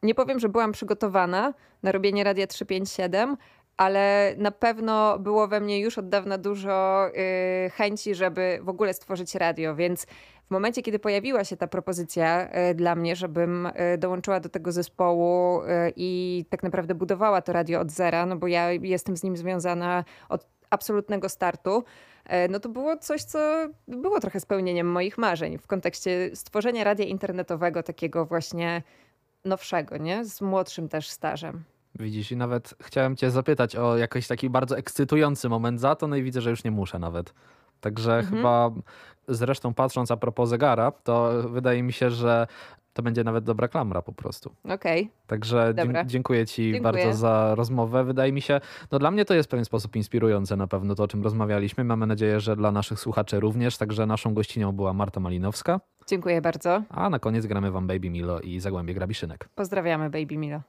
nie 0.02 0.14
powiem, 0.14 0.40
że 0.40 0.48
byłam 0.48 0.72
przygotowana 0.72 1.54
na 1.82 1.92
robienie 1.92 2.24
Radia 2.24 2.46
357, 2.46 3.36
ale 3.76 4.34
na 4.38 4.50
pewno 4.50 5.18
było 5.18 5.48
we 5.48 5.60
mnie 5.60 5.80
już 5.80 5.98
od 5.98 6.08
dawna 6.08 6.38
dużo 6.38 7.08
y, 7.08 7.70
chęci, 7.70 8.14
żeby 8.14 8.58
w 8.62 8.68
ogóle 8.68 8.94
stworzyć 8.94 9.34
radio, 9.34 9.74
więc 9.74 10.06
w 10.46 10.50
momencie, 10.50 10.82
kiedy 10.82 10.98
pojawiła 10.98 11.44
się 11.44 11.56
ta 11.56 11.66
propozycja 11.66 12.48
y, 12.70 12.74
dla 12.74 12.94
mnie, 12.94 13.16
żebym 13.16 13.66
y, 13.66 13.98
dołączyła 13.98 14.40
do 14.40 14.48
tego 14.48 14.72
zespołu 14.72 15.60
i 15.96 16.44
tak 16.50 16.62
naprawdę 16.62 16.94
budowała 16.94 17.42
to 17.42 17.52
radio 17.52 17.80
od 17.80 17.90
zera, 17.90 18.26
no 18.26 18.36
bo 18.36 18.46
ja 18.46 18.72
jestem 18.72 19.16
z 19.16 19.22
nim 19.22 19.36
związana 19.36 20.04
od 20.28 20.46
absolutnego 20.70 21.28
startu, 21.28 21.84
no 22.50 22.60
to 22.60 22.68
było 22.68 22.96
coś, 22.96 23.22
co 23.22 23.68
było 23.88 24.20
trochę 24.20 24.40
spełnieniem 24.40 24.86
moich 24.92 25.18
marzeń 25.18 25.58
w 25.58 25.66
kontekście 25.66 26.30
stworzenia 26.34 26.84
radia 26.84 27.04
internetowego, 27.04 27.82
takiego 27.82 28.26
właśnie 28.26 28.82
nowszego, 29.44 29.96
nie? 29.96 30.24
Z 30.24 30.40
młodszym 30.40 30.88
też 30.88 31.08
stażem. 31.08 31.64
Widzisz, 31.98 32.32
i 32.32 32.36
nawet 32.36 32.74
chciałem 32.80 33.16
cię 33.16 33.30
zapytać 33.30 33.76
o 33.76 33.96
jakiś 33.96 34.26
taki 34.26 34.50
bardzo 34.50 34.78
ekscytujący 34.78 35.48
moment 35.48 35.80
za 35.80 35.94
to, 35.96 36.06
no 36.06 36.16
i 36.16 36.22
widzę, 36.22 36.40
że 36.40 36.50
już 36.50 36.64
nie 36.64 36.70
muszę 36.70 36.98
nawet. 36.98 37.34
Także 37.80 38.18
mhm. 38.18 38.36
chyba 38.36 38.70
zresztą 39.28 39.74
patrząc 39.74 40.10
a 40.10 40.16
propos 40.16 40.48
zegara, 40.48 40.90
to 40.90 41.32
wydaje 41.48 41.82
mi 41.82 41.92
się, 41.92 42.10
że 42.10 42.46
to 42.94 43.02
będzie 43.02 43.24
nawet 43.24 43.44
dobra 43.44 43.68
klamra 43.68 44.02
po 44.02 44.12
prostu. 44.12 44.54
Okej. 44.64 45.02
Okay. 45.02 45.14
Także 45.26 45.74
dziękuję 46.06 46.46
Ci 46.46 46.62
dziękuję. 46.62 46.82
bardzo 46.82 47.12
za 47.12 47.54
rozmowę. 47.54 48.04
Wydaje 48.04 48.32
mi 48.32 48.40
się, 48.40 48.60
no 48.90 48.98
dla 48.98 49.10
mnie 49.10 49.24
to 49.24 49.34
jest 49.34 49.48
w 49.48 49.50
pewien 49.50 49.64
sposób 49.64 49.96
inspirujące 49.96 50.56
na 50.56 50.66
pewno 50.66 50.94
to, 50.94 51.02
o 51.02 51.08
czym 51.08 51.22
rozmawialiśmy. 51.22 51.84
Mamy 51.84 52.06
nadzieję, 52.06 52.40
że 52.40 52.56
dla 52.56 52.72
naszych 52.72 53.00
słuchaczy 53.00 53.40
również. 53.40 53.78
Także 53.78 54.06
naszą 54.06 54.34
gościnią 54.34 54.72
była 54.72 54.92
Marta 54.92 55.20
Malinowska. 55.20 55.80
Dziękuję 56.06 56.40
bardzo. 56.42 56.82
A 56.88 57.10
na 57.10 57.18
koniec 57.18 57.46
gramy 57.46 57.70
Wam 57.70 57.86
Baby 57.86 58.10
Milo 58.10 58.40
i 58.40 58.60
Zagłębie 58.60 58.94
Grabiszynek. 58.94 59.48
Pozdrawiamy 59.54 60.10
Baby 60.10 60.36
Milo. 60.36 60.60